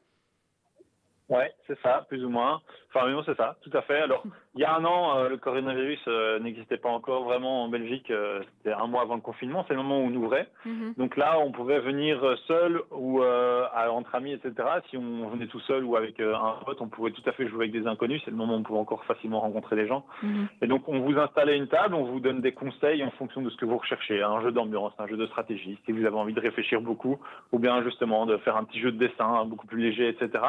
Ouais, 1.30 1.52
c'est 1.66 1.80
ça, 1.82 2.06
plus 2.08 2.24
ou 2.24 2.30
moins. 2.30 2.62
Enfin, 2.94 3.10
non, 3.10 3.24
c'est 3.26 3.36
ça, 3.36 3.58
tout 3.62 3.76
à 3.76 3.82
fait. 3.82 4.00
Alors, 4.00 4.24
il 4.54 4.62
y 4.62 4.64
a 4.64 4.76
un 4.76 4.86
an, 4.86 5.18
euh, 5.18 5.30
le 5.30 5.38
coronavirus 5.38 6.00
euh, 6.08 6.40
n'existait 6.40 6.78
pas 6.78 6.90
encore 6.90 7.24
vraiment 7.24 7.64
en 7.64 7.68
Belgique. 7.68 8.12
Euh, 8.12 8.42
c'était 8.58 8.74
un 8.74 8.86
mois 8.86 9.02
avant 9.02 9.16
le 9.16 9.22
confinement, 9.22 9.66
c'est 9.68 9.74
le 9.74 9.82
moment 9.82 10.00
où 10.00 10.08
on 10.08 10.16
ouvrait. 10.16 10.48
Mhm. 10.66 10.94
Donc 10.98 11.18
là, 11.18 11.40
on 11.40 11.52
pouvait 11.52 11.80
venir 11.80 12.22
seul 12.48 12.80
ou 12.92 13.24
entre 13.24 14.16
amis, 14.16 14.34
etc. 14.34 14.54
Si 14.90 14.98
on 14.98 15.28
venait 15.30 15.48
tout 15.48 15.60
seul 15.62 15.84
ou 15.84 15.96
avec 15.96 16.20
un 16.20 16.58
pote, 16.64 16.80
on 16.82 16.88
pouvait 16.88 17.12
tout 17.12 17.24
à 17.26 17.32
fait 17.32 17.48
jouer 17.48 17.66
avec 17.66 17.72
des 17.72 17.88
inconnus. 17.88 18.22
C'est 18.24 18.32
le 18.32 18.38
moment 18.38 18.54
où 18.54 18.58
on 18.58 18.64
pouvait 18.64 18.80
encore 18.80 19.04
facilement 19.06 19.40
rencontrer 19.40 19.76
des 19.76 19.88
gens. 19.88 20.06
Mhm. 20.22 20.48
Et 20.62 20.68
donc, 20.68 20.88
on 20.88 21.00
vous 21.00 21.18
installait 21.18 21.58
une 21.58 21.68
table, 21.68 21.96
on 21.96 22.04
vous 22.04 22.20
donne 22.20 22.42
des 22.42 22.52
conseils 22.52 23.04
en 23.04 23.12
fonction 23.12 23.42
de 23.42 23.50
ce 23.50 23.58
que 23.58 23.66
vous 23.66 23.78
recherchez. 23.78 24.22
Un 24.22 24.42
jeu 24.42 24.52
d'ambiance, 24.52 24.94
un 25.00 25.08
jeu 25.08 25.18
de 25.18 25.26
stratégie, 25.26 25.80
si 25.86 25.92
vous 25.92 26.06
avez 26.06 26.16
envie 26.16 26.34
de 26.34 26.40
réfléchir 26.40 26.82
beaucoup, 26.82 27.18
ou 27.52 27.60
bien 27.60 27.84
justement 27.84 28.26
de 28.26 28.38
faire 28.38 28.56
un 28.58 28.64
petit 28.64 28.80
jeu 28.80 28.92
de 28.92 28.98
dessin 28.98 29.46
beaucoup 29.46 29.68
plus 29.68 29.82
léger, 29.82 30.08
etc. 30.08 30.44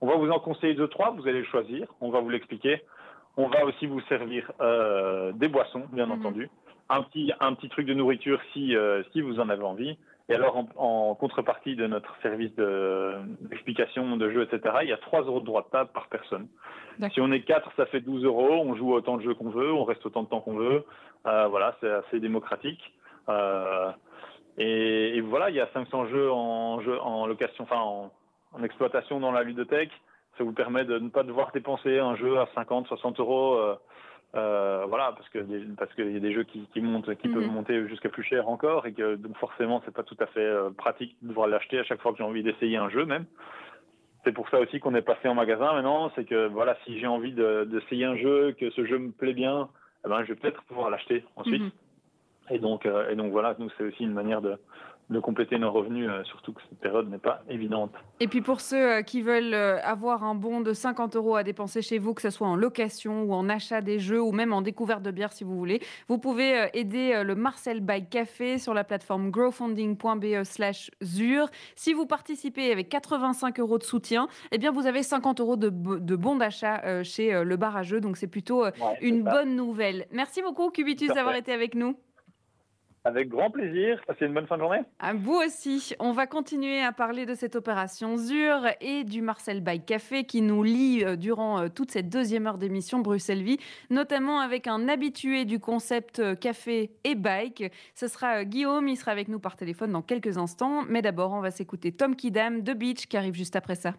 On 0.00 0.06
va 0.06 0.16
vous 0.16 0.30
en 0.30 0.38
conseiller 0.38 0.74
deux, 0.74 0.88
trois, 0.88 1.10
vous 1.10 1.26
allez 1.26 1.40
le 1.40 1.44
choisir, 1.46 1.86
on 2.00 2.10
va 2.10 2.20
vous 2.20 2.30
l'expliquer. 2.30 2.82
On 3.36 3.46
va 3.46 3.64
aussi 3.64 3.86
vous 3.86 4.00
servir 4.02 4.50
euh, 4.60 5.30
des 5.32 5.46
boissons, 5.46 5.84
bien 5.92 6.06
mhm. 6.06 6.12
entendu. 6.12 6.50
Un 6.88 7.02
petit, 7.02 7.32
un 7.38 7.54
petit 7.54 7.68
truc 7.68 7.86
de 7.86 7.94
nourriture 7.94 8.40
si, 8.52 8.74
euh, 8.74 9.02
si 9.12 9.20
vous 9.20 9.38
en 9.38 9.48
avez 9.48 9.62
envie. 9.62 9.96
Et 10.28 10.34
alors, 10.34 10.62
en, 10.76 11.14
contrepartie 11.14 11.74
de 11.74 11.86
notre 11.86 12.14
service 12.20 12.54
d'explication 12.54 14.16
de, 14.16 14.30
jeu, 14.30 14.42
etc., 14.42 14.76
il 14.82 14.88
y 14.88 14.92
a 14.92 14.98
3 14.98 15.22
euros 15.22 15.40
de 15.40 15.46
droit 15.46 15.62
de 15.62 15.68
table 15.70 15.90
par 15.94 16.08
personne. 16.08 16.48
Si 17.12 17.20
on 17.20 17.32
est 17.32 17.42
4, 17.42 17.70
ça 17.76 17.86
fait 17.86 18.00
12 18.00 18.24
euros. 18.24 18.60
On 18.62 18.74
joue 18.74 18.92
autant 18.92 19.16
de 19.16 19.22
jeux 19.22 19.34
qu'on 19.34 19.48
veut, 19.48 19.72
on 19.72 19.84
reste 19.84 20.04
autant 20.04 20.24
de 20.24 20.28
temps 20.28 20.40
qu'on 20.40 20.56
veut. 20.56 20.84
Euh, 21.26 21.46
voilà, 21.48 21.76
c'est 21.80 21.90
assez 21.90 22.20
démocratique. 22.20 22.80
et, 24.58 25.20
voilà, 25.22 25.48
il 25.48 25.56
y 25.56 25.60
a 25.60 25.68
500 25.72 26.08
jeux 26.08 26.30
en, 26.30 26.80
jeu, 26.80 27.00
en 27.00 27.26
location, 27.26 27.64
enfin 27.64 27.80
en, 27.80 28.10
en 28.52 28.62
exploitation 28.62 29.20
dans 29.20 29.32
la 29.32 29.42
ludothèque. 29.42 29.92
Ça 30.36 30.44
vous 30.44 30.52
permet 30.52 30.84
de 30.84 30.98
ne 30.98 31.08
pas 31.08 31.24
devoir 31.24 31.50
dépenser 31.52 31.98
un 31.98 32.16
jeu 32.16 32.38
à 32.38 32.48
50, 32.54 32.86
60 32.86 33.20
euros. 33.20 33.54
Euh, 33.54 33.76
euh, 34.34 34.84
voilà, 34.88 35.12
parce 35.16 35.28
que 35.30 35.38
parce 35.74 35.92
qu'il 35.94 36.12
y 36.12 36.16
a 36.16 36.20
des 36.20 36.32
jeux 36.32 36.44
qui, 36.44 36.80
montent, 36.80 37.14
qui 37.16 37.28
peuvent 37.28 37.46
mhm. 37.46 37.52
monter 37.52 37.88
jusqu'à 37.88 38.10
plus 38.10 38.22
cher 38.22 38.48
encore, 38.48 38.86
et 38.86 38.92
que 38.92 39.16
donc 39.16 39.36
forcément 39.38 39.80
c'est 39.84 39.94
pas 39.94 40.02
tout 40.02 40.16
à 40.20 40.26
fait 40.26 40.40
euh, 40.40 40.68
pratique 40.70 41.16
de 41.22 41.28
devoir 41.28 41.48
l'acheter 41.48 41.78
à 41.78 41.84
chaque 41.84 42.00
fois 42.02 42.12
que 42.12 42.18
j'ai 42.18 42.24
envie 42.24 42.42
d'essayer 42.42 42.76
un 42.76 42.90
jeu 42.90 43.06
même. 43.06 43.24
C'est 44.24 44.32
pour 44.32 44.48
ça 44.50 44.60
aussi 44.60 44.80
qu'on 44.80 44.94
est 44.94 45.02
passé 45.02 45.28
en 45.28 45.34
magasin 45.34 45.72
maintenant, 45.72 46.12
c'est 46.14 46.26
que 46.26 46.46
voilà, 46.48 46.76
si 46.84 46.98
j'ai 46.98 47.06
envie 47.06 47.32
d'essayer 47.32 48.04
un 48.04 48.16
jeu, 48.16 48.52
que 48.52 48.68
ce 48.70 48.84
jeu 48.84 48.98
me 48.98 49.12
plaît 49.12 49.32
bien, 49.32 49.70
eh 50.04 50.08
ben 50.10 50.22
je 50.24 50.28
vais 50.28 50.34
peut-être 50.34 50.62
pouvoir 50.64 50.90
l'acheter 50.90 51.24
ensuite. 51.36 51.62
Mhm. 51.62 51.70
Et 52.50 52.58
donc 52.58 52.86
et 52.86 53.16
donc 53.16 53.32
voilà, 53.32 53.56
nous 53.58 53.70
c'est 53.78 53.84
aussi 53.84 54.02
une 54.02 54.12
manière 54.12 54.42
de 54.42 54.58
de 55.10 55.20
compléter 55.20 55.58
nos 55.58 55.72
revenus, 55.72 56.08
euh, 56.08 56.22
surtout 56.24 56.52
que 56.52 56.60
cette 56.68 56.78
période 56.78 57.10
n'est 57.10 57.18
pas 57.18 57.42
évidente. 57.48 57.92
Et 58.20 58.28
puis 58.28 58.42
pour 58.42 58.60
ceux 58.60 58.98
euh, 58.98 59.02
qui 59.02 59.22
veulent 59.22 59.54
euh, 59.54 59.80
avoir 59.82 60.22
un 60.22 60.34
bon 60.34 60.60
de 60.60 60.74
50 60.74 61.16
euros 61.16 61.36
à 61.36 61.42
dépenser 61.42 61.80
chez 61.80 61.98
vous, 61.98 62.12
que 62.12 62.20
ce 62.20 62.30
soit 62.30 62.46
en 62.46 62.56
location 62.56 63.22
ou 63.22 63.32
en 63.32 63.48
achat 63.48 63.80
des 63.80 63.98
jeux 63.98 64.20
ou 64.20 64.32
même 64.32 64.52
en 64.52 64.60
découverte 64.60 65.02
de 65.02 65.10
bière 65.10 65.32
si 65.32 65.44
vous 65.44 65.56
voulez, 65.56 65.80
vous 66.08 66.18
pouvez 66.18 66.68
aider 66.74 67.22
le 67.24 67.34
Marcel 67.34 67.80
Bike 67.80 68.10
Café 68.10 68.58
sur 68.58 68.74
la 68.74 68.84
plateforme 68.84 69.30
growfunding.be 69.30 70.44
slash 70.44 70.90
ZUR. 71.02 71.48
Si 71.74 71.94
vous 71.94 72.06
participez 72.06 72.70
avec 72.70 72.88
85 72.88 73.60
euros 73.60 73.78
de 73.78 73.84
soutien, 73.84 74.28
eh 74.52 74.58
bien 74.58 74.72
vous 74.72 74.86
avez 74.86 75.02
50 75.02 75.40
euros 75.40 75.56
de, 75.56 75.70
de 75.70 76.16
bons 76.16 76.36
d'achat 76.36 77.02
chez 77.02 77.42
le 77.42 77.56
bar 77.56 77.76
à 77.76 77.82
jeux, 77.82 78.00
donc 78.00 78.16
c'est 78.16 78.26
plutôt 78.26 78.64
une 79.00 79.22
bonne 79.22 79.56
nouvelle. 79.56 80.06
Merci 80.12 80.42
beaucoup 80.42 80.70
Cubitus 80.70 81.12
d'avoir 81.12 81.36
été 81.36 81.52
avec 81.52 81.74
nous. 81.74 81.96
Avec 83.08 83.30
grand 83.30 83.50
plaisir. 83.50 84.02
Passez 84.06 84.26
une 84.26 84.34
bonne 84.34 84.46
fin 84.46 84.56
de 84.56 84.60
journée. 84.60 84.80
À 84.98 85.14
vous 85.14 85.32
aussi. 85.32 85.94
On 85.98 86.12
va 86.12 86.26
continuer 86.26 86.82
à 86.82 86.92
parler 86.92 87.24
de 87.24 87.34
cette 87.34 87.56
opération 87.56 88.18
ZUR 88.18 88.66
et 88.82 89.02
du 89.04 89.22
Marcel 89.22 89.62
Bike 89.62 89.86
Café 89.86 90.24
qui 90.24 90.42
nous 90.42 90.62
lie 90.62 91.02
euh, 91.02 91.16
durant 91.16 91.58
euh, 91.58 91.68
toute 91.74 91.90
cette 91.90 92.10
deuxième 92.10 92.46
heure 92.46 92.58
d'émission 92.58 92.98
Bruxelles 92.98 93.42
Vie, 93.42 93.56
notamment 93.88 94.40
avec 94.40 94.66
un 94.66 94.88
habitué 94.88 95.46
du 95.46 95.58
concept 95.58 96.18
euh, 96.18 96.34
café 96.34 96.90
et 97.04 97.14
bike. 97.14 97.72
Ce 97.94 98.08
sera 98.08 98.44
Guillaume. 98.44 98.88
Il 98.88 98.96
sera 98.98 99.12
avec 99.12 99.28
nous 99.28 99.40
par 99.40 99.56
téléphone 99.56 99.92
dans 99.92 100.02
quelques 100.02 100.36
instants. 100.36 100.84
Mais 100.86 101.00
d'abord, 101.00 101.32
on 101.32 101.40
va 101.40 101.50
s'écouter 101.50 101.92
Tom 101.92 102.14
Kidam 102.14 102.60
de 102.60 102.74
Beach 102.74 103.06
qui 103.06 103.16
arrive 103.16 103.34
juste 103.34 103.56
après 103.56 103.76
ça. 103.76 103.94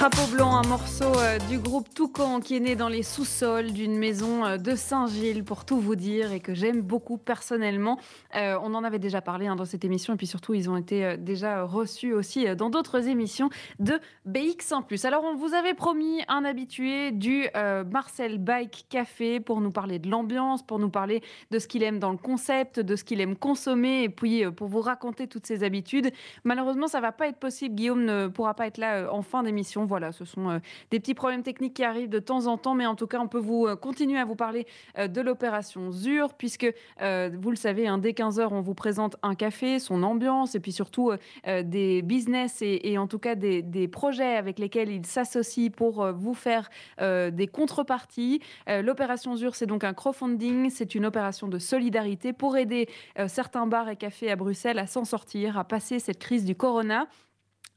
Crapaud 0.00 0.32
Blanc, 0.32 0.56
un 0.56 0.66
morceau 0.66 1.14
euh, 1.18 1.36
du 1.50 1.58
groupe 1.58 1.92
Toucan 1.92 2.40
qui 2.40 2.56
est 2.56 2.60
né 2.60 2.74
dans 2.74 2.88
les 2.88 3.02
sous-sols 3.02 3.70
d'une 3.72 3.98
maison 3.98 4.46
euh, 4.46 4.56
de 4.56 4.74
Saint-Gilles, 4.74 5.44
pour 5.44 5.66
tout 5.66 5.78
vous 5.78 5.94
dire, 5.94 6.32
et 6.32 6.40
que 6.40 6.54
j'aime 6.54 6.80
beaucoup 6.80 7.18
personnellement. 7.18 7.98
Euh, 8.34 8.58
on 8.62 8.72
en 8.72 8.82
avait 8.82 8.98
déjà 8.98 9.20
parlé 9.20 9.46
hein, 9.46 9.56
dans 9.56 9.66
cette 9.66 9.84
émission, 9.84 10.14
et 10.14 10.16
puis 10.16 10.26
surtout, 10.26 10.54
ils 10.54 10.70
ont 10.70 10.78
été 10.78 11.18
déjà 11.18 11.64
reçus 11.64 12.14
aussi 12.14 12.46
dans 12.56 12.70
d'autres 12.70 13.08
émissions 13.08 13.50
de 13.78 14.00
BX1+. 14.26 15.06
Alors, 15.06 15.22
on 15.22 15.34
vous 15.34 15.52
avait 15.52 15.74
promis 15.74 16.22
un 16.28 16.46
habitué 16.46 17.10
du 17.10 17.46
Marcel 17.90 18.38
Bike 18.38 18.86
Café 18.88 19.38
pour 19.38 19.60
nous 19.60 19.70
parler 19.70 19.98
de 19.98 20.08
l'ambiance, 20.08 20.62
pour 20.62 20.78
nous 20.78 20.88
parler 20.88 21.22
de 21.50 21.58
ce 21.58 21.68
qu'il 21.68 21.82
aime 21.82 21.98
dans 21.98 22.12
le 22.12 22.16
concept, 22.16 22.80
de 22.80 22.96
ce 22.96 23.04
qu'il 23.04 23.20
aime 23.20 23.36
consommer, 23.36 24.04
et 24.04 24.08
puis 24.08 24.50
pour 24.50 24.68
vous 24.68 24.80
raconter 24.80 25.26
toutes 25.26 25.46
ses 25.46 25.62
habitudes. 25.62 26.10
Malheureusement, 26.44 26.86
ça 26.86 27.02
va 27.02 27.12
pas 27.12 27.28
être 27.28 27.38
possible. 27.38 27.74
Guillaume 27.74 28.04
ne 28.06 28.28
pourra 28.28 28.54
pas 28.54 28.66
être 28.66 28.78
là 28.78 29.12
en 29.12 29.20
fin 29.20 29.42
d'émission 29.42 29.89
voilà, 29.90 30.12
ce 30.12 30.24
sont 30.24 30.48
euh, 30.48 30.58
des 30.92 31.00
petits 31.00 31.14
problèmes 31.14 31.42
techniques 31.42 31.74
qui 31.74 31.82
arrivent 31.82 32.08
de 32.08 32.20
temps 32.20 32.46
en 32.46 32.56
temps, 32.56 32.76
mais 32.76 32.86
en 32.86 32.94
tout 32.94 33.08
cas, 33.08 33.18
on 33.18 33.26
peut 33.26 33.40
vous 33.40 33.66
euh, 33.66 33.74
continuer 33.74 34.20
à 34.20 34.24
vous 34.24 34.36
parler 34.36 34.68
euh, 34.96 35.08
de 35.08 35.20
l'opération 35.20 35.90
ZUR, 35.90 36.32
puisque 36.34 36.72
vous 37.00 37.50
le 37.50 37.56
savez, 37.56 37.88
hein, 37.88 37.98
dès 37.98 38.12
15h, 38.12 38.48
on 38.52 38.60
vous 38.60 38.74
présente 38.74 39.16
un 39.22 39.34
café, 39.34 39.80
son 39.80 40.04
ambiance, 40.04 40.54
et 40.54 40.60
puis 40.60 40.70
surtout 40.70 41.10
des 41.44 42.02
business 42.02 42.58
et, 42.62 42.98
en 42.98 43.08
tout 43.08 43.18
cas 43.18 43.34
des, 43.34 43.62
des, 43.62 43.88
projets 43.88 44.36
avec 44.36 44.58
lesquels 44.60 44.90
il 44.90 45.04
s'associe 45.04 45.70
pour 45.70 46.06
vous 46.12 46.34
faire 46.34 46.68
des 47.00 47.48
contreparties. 47.50 48.40
L'opération 48.68 49.34
ZUR, 49.34 49.56
c'est 49.56 49.66
donc 49.66 49.82
un 49.82 49.94
crowdfunding, 49.94 50.70
c'est 50.70 50.94
une 50.94 51.06
opération 51.06 51.48
de 51.48 51.58
solidarité 51.58 52.32
pour 52.32 52.56
aider 52.56 52.88
certains 53.26 53.66
bars 53.66 53.88
et 53.88 53.96
cafés 53.96 54.30
à 54.30 54.36
Bruxelles 54.36 54.78
à 54.78 54.86
s'en 54.86 55.04
sortir, 55.04 55.58
à 55.58 55.64
passer 55.64 55.98
cette 55.98 56.18
crise 56.18 56.44
du 56.44 56.54
corona. 56.54 57.08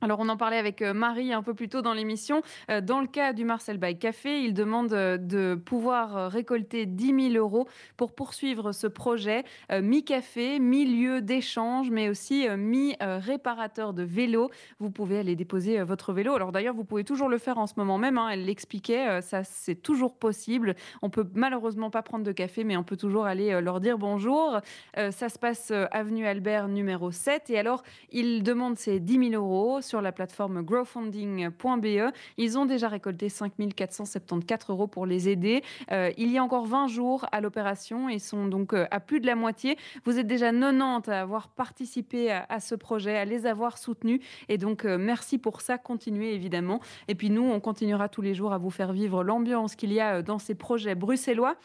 Alors 0.04 0.20
on 0.20 0.28
en 0.28 0.36
parlait 0.36 0.58
avec 0.58 0.82
euh, 0.82 0.94
Marie 0.94 1.32
un 1.32 1.42
peu 1.44 1.54
plus 1.54 1.70
tôt 1.70 1.82
dans 1.82 1.94
l'émission. 1.94 2.42
Euh, 2.70 2.82
dans 2.82 3.00
le 3.00 3.08
cas 3.08 3.32
du 3.32 3.46
Marcel 3.46 3.78
Bay 3.78 3.96
Café, 3.96 4.42
il 4.42 4.54
demande 4.54 4.92
euh, 4.92 5.18
de 5.18 5.56
pouvoir 5.56 6.30
récolter 6.30 6.86
10 6.86 7.32
000 7.32 7.42
euros 7.42 7.70
pour 7.96 8.14
poursuivre 8.14 8.74
ce 8.74 8.88
projet 8.88 9.46
mi-café, 9.72 10.60
mi-lieu 10.60 11.22
d'échange, 11.22 11.90
mais 11.90 12.10
aussi 12.10 12.48
mi-réparateur 12.50 13.94
de 13.94 14.04
vélo. 14.04 14.50
Vous 14.80 14.92
pouvez 14.92 15.20
aller 15.20 15.36
déposer 15.36 15.82
votre 15.84 16.12
vélo. 16.12 16.34
Alors 16.34 16.52
d'ailleurs, 16.52 16.76
vous 16.76 16.84
pouvez 16.84 17.04
toujours 17.06 17.30
le 17.30 17.38
faire 17.38 17.58
en 17.58 17.68
ce 17.68 17.74
moment 17.78 17.98
même. 17.98 18.18
Hein. 18.18 18.30
Elle 18.30 18.46
l'expliquait, 18.46 19.22
ça 19.22 19.44
c'est 19.44 19.76
toujours 19.76 20.16
possible. 20.16 20.76
On 21.02 21.10
peut 21.10 21.28
malheureusement 21.34 21.90
pas 21.90 22.02
prendre 22.02 22.26
de 22.26 22.32
café, 22.32 22.64
mais 22.64 22.76
on 22.76 22.84
peut 22.84 22.98
toujours 22.98 23.26
aller 23.26 23.62
leur 23.62 23.80
dire 23.80 23.98
bonjour. 23.98 24.60
Ça 24.96 25.30
se 25.30 25.40
passe 25.40 25.72
avenue 25.92 26.26
Albert 26.26 26.68
numéro 26.68 27.12
7. 27.12 27.50
Et 27.50 27.58
alors, 27.58 27.84
il 28.12 28.44
demande 28.44 28.78
ces 28.78 29.00
10 29.00 29.32
000 29.32 29.44
euros 29.44 29.82
la 30.02 30.12
plateforme 30.12 30.62
growfunding.be. 30.62 32.14
Ils 32.38 32.58
ont 32.58 32.66
déjà 32.66 32.88
récolté 32.88 33.30
5 33.30 33.54
474 33.76 34.70
euros 34.70 34.88
pour 34.88 35.06
les 35.06 35.30
aider. 35.30 35.64
Euh, 35.92 36.12
il 36.18 36.32
y 36.32 36.38
a 36.38 36.44
encore 36.44 36.66
20 36.66 36.88
jours 36.88 37.26
à 37.32 37.42
l'opération 37.42 38.10
et 38.10 38.20
sont 38.20 38.48
donc 38.48 38.74
euh, 38.74 38.86
à 38.92 39.00
plus 39.00 39.20
de 39.20 39.26
la 39.26 39.36
moitié. 39.36 39.78
Vous 40.06 40.18
êtes 40.18 40.28
déjà 40.28 40.52
90 40.52 41.10
à 41.10 41.22
avoir 41.22 41.50
participé 41.50 42.32
à, 42.32 42.60
ce 42.60 42.76
projet, 42.76 43.18
à 43.18 43.26
les 43.26 43.46
avoir 43.46 43.78
soutenus. 43.78 44.22
Et 44.50 44.58
donc, 44.58 44.86
euh, 44.86 44.98
merci 44.98 45.38
pour 45.38 45.62
ça. 45.62 45.78
Continuez 45.78 46.34
évidemment. 46.34 46.80
Et 47.08 47.16
puis 47.16 47.30
nous, 47.30 47.44
on 47.44 47.60
continuera 47.60 48.10
tous 48.10 48.22
les 48.22 48.34
jours 48.34 48.54
à 48.54 48.58
vous 48.58 48.72
faire 48.72 48.94
vivre 48.94 49.24
l'ambiance 49.24 49.76
qu'il 49.76 49.94
y 49.94 50.00
a 50.00 50.22
dans 50.22 50.40
ces 50.40 50.56
projets 50.56 50.96
bruxellois. 50.96 51.56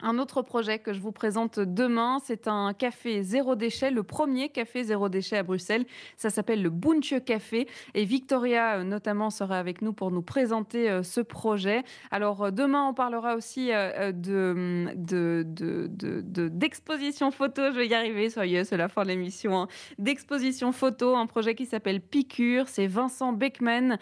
Un 0.00 0.20
autre 0.20 0.42
projet 0.42 0.78
que 0.78 0.92
je 0.92 1.00
vous 1.00 1.10
présente 1.10 1.58
demain, 1.58 2.18
c'est 2.22 2.46
un 2.46 2.72
café 2.72 3.24
zéro 3.24 3.56
déchet, 3.56 3.90
le 3.90 4.04
premier 4.04 4.48
café 4.48 4.84
zéro 4.84 5.08
déchet 5.08 5.38
à 5.38 5.42
Bruxelles. 5.42 5.86
Ça 6.16 6.30
s'appelle 6.30 6.62
le 6.62 6.70
Bunche 6.70 7.14
Café 7.24 7.66
et 7.94 8.04
Victoria 8.04 8.76
euh, 8.76 8.84
notamment 8.84 9.30
sera 9.30 9.58
avec 9.58 9.82
nous 9.82 9.92
pour 9.92 10.12
nous 10.12 10.22
présenter 10.22 10.88
euh, 10.88 11.02
ce 11.02 11.20
projet. 11.20 11.82
Alors 12.12 12.44
euh, 12.44 12.50
demain, 12.52 12.86
on 12.86 12.94
parlera 12.94 13.34
aussi 13.34 13.70
de, 13.70 14.94
d'exposition 16.48 17.32
photo. 17.32 17.72
Je 17.72 17.78
vais 17.78 17.88
y 17.88 17.94
arriver, 17.94 18.30
soyez, 18.30 18.62
c'est 18.62 18.76
la 18.76 18.88
fin 18.88 19.02
de 19.02 19.08
l'émission. 19.08 19.62
Hein. 19.62 19.68
D'exposition 19.98 20.70
photo, 20.70 21.16
un 21.16 21.26
projet 21.26 21.56
qui 21.56 21.66
s'appelle 21.66 22.00
Picure. 22.00 22.68
C'est 22.68 22.86
Vincent 22.86 23.32
Beckman 23.32 23.98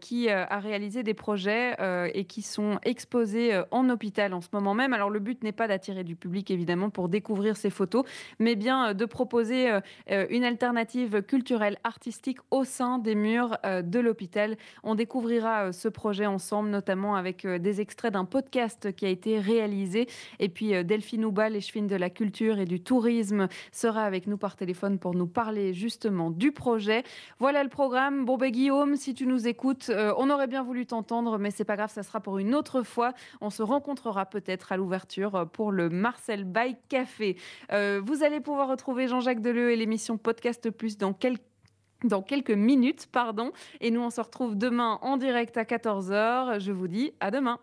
qui 0.00 0.28
a 0.28 0.58
réalisé 0.58 1.02
des 1.02 1.14
projets 1.14 1.74
et 2.12 2.24
qui 2.26 2.42
sont 2.42 2.78
exposés 2.82 3.62
en 3.70 3.88
hôpital 3.88 4.34
en 4.34 4.42
ce 4.42 4.48
moment 4.52 4.74
même. 4.74 4.92
Alors 4.92 5.08
le 5.10 5.20
but 5.20 5.37
n'est 5.42 5.52
pas 5.52 5.68
d'attirer 5.68 6.04
du 6.04 6.16
public, 6.16 6.50
évidemment, 6.50 6.90
pour 6.90 7.08
découvrir 7.08 7.56
ces 7.56 7.70
photos, 7.70 8.04
mais 8.38 8.56
bien 8.56 8.88
euh, 8.88 8.94
de 8.94 9.04
proposer 9.04 9.70
euh, 9.70 9.80
euh, 10.10 10.26
une 10.30 10.44
alternative 10.44 11.22
culturelle, 11.22 11.78
artistique 11.84 12.38
au 12.50 12.64
sein 12.64 12.98
des 12.98 13.14
murs 13.14 13.56
de 13.64 13.98
l'hôpital. 13.98 14.56
On 14.82 14.94
découvrira 14.94 15.72
ce 15.72 15.88
projet 15.88 16.26
ensemble, 16.26 16.70
notamment 16.70 17.16
avec 17.16 17.46
des 17.46 17.80
extraits 17.80 18.12
d'un 18.12 18.24
podcast 18.24 18.92
qui 18.94 19.06
a 19.06 19.08
été 19.08 19.38
réalisé. 19.38 20.08
Et 20.38 20.48
puis 20.48 20.84
Delphine 20.84 21.24
Ouba, 21.24 21.48
l'échevine 21.48 21.86
de 21.86 21.96
la 21.96 22.10
culture 22.10 22.58
et 22.58 22.64
du 22.64 22.80
tourisme, 22.80 23.48
sera 23.72 24.04
avec 24.04 24.26
nous 24.26 24.36
par 24.36 24.56
téléphone 24.56 24.98
pour 24.98 25.14
nous 25.14 25.26
parler 25.26 25.74
justement 25.74 26.30
du 26.30 26.52
projet. 26.52 27.04
Voilà 27.38 27.62
le 27.62 27.68
programme. 27.68 28.24
Bon, 28.24 28.36
ben, 28.36 28.50
Guillaume, 28.50 28.96
si 28.96 29.14
tu 29.14 29.26
nous 29.26 29.48
écoutes, 29.48 29.90
on 29.90 30.30
aurait 30.30 30.46
bien 30.46 30.62
voulu 30.62 30.86
t'entendre, 30.86 31.38
mais 31.38 31.50
c'est 31.50 31.64
pas 31.64 31.76
grave, 31.76 31.90
ça 31.90 32.02
sera 32.02 32.20
pour 32.20 32.38
une 32.38 32.54
autre 32.54 32.82
fois. 32.82 33.12
On 33.40 33.50
se 33.50 33.62
rencontrera 33.62 34.26
peut-être 34.26 34.72
à 34.72 34.76
l'ouverture 34.76 35.27
pour 35.52 35.72
le 35.72 35.88
Marcel 35.88 36.44
Bay 36.44 36.76
Café. 36.88 37.36
Euh, 37.72 38.00
vous 38.04 38.22
allez 38.22 38.40
pouvoir 38.40 38.68
retrouver 38.68 39.08
Jean-Jacques 39.08 39.42
Deleu 39.42 39.70
et 39.70 39.76
l'émission 39.76 40.18
Podcast 40.18 40.70
Plus 40.70 40.98
dans 40.98 41.12
quelques 41.12 41.42
dans 42.04 42.22
quelques 42.22 42.52
minutes, 42.52 43.08
pardon. 43.10 43.50
Et 43.80 43.90
nous, 43.90 44.00
on 44.00 44.10
se 44.10 44.20
retrouve 44.20 44.56
demain 44.56 45.00
en 45.02 45.16
direct 45.16 45.56
à 45.56 45.64
14h. 45.64 46.60
Je 46.60 46.70
vous 46.70 46.86
dis 46.86 47.12
à 47.18 47.32
demain. 47.32 47.58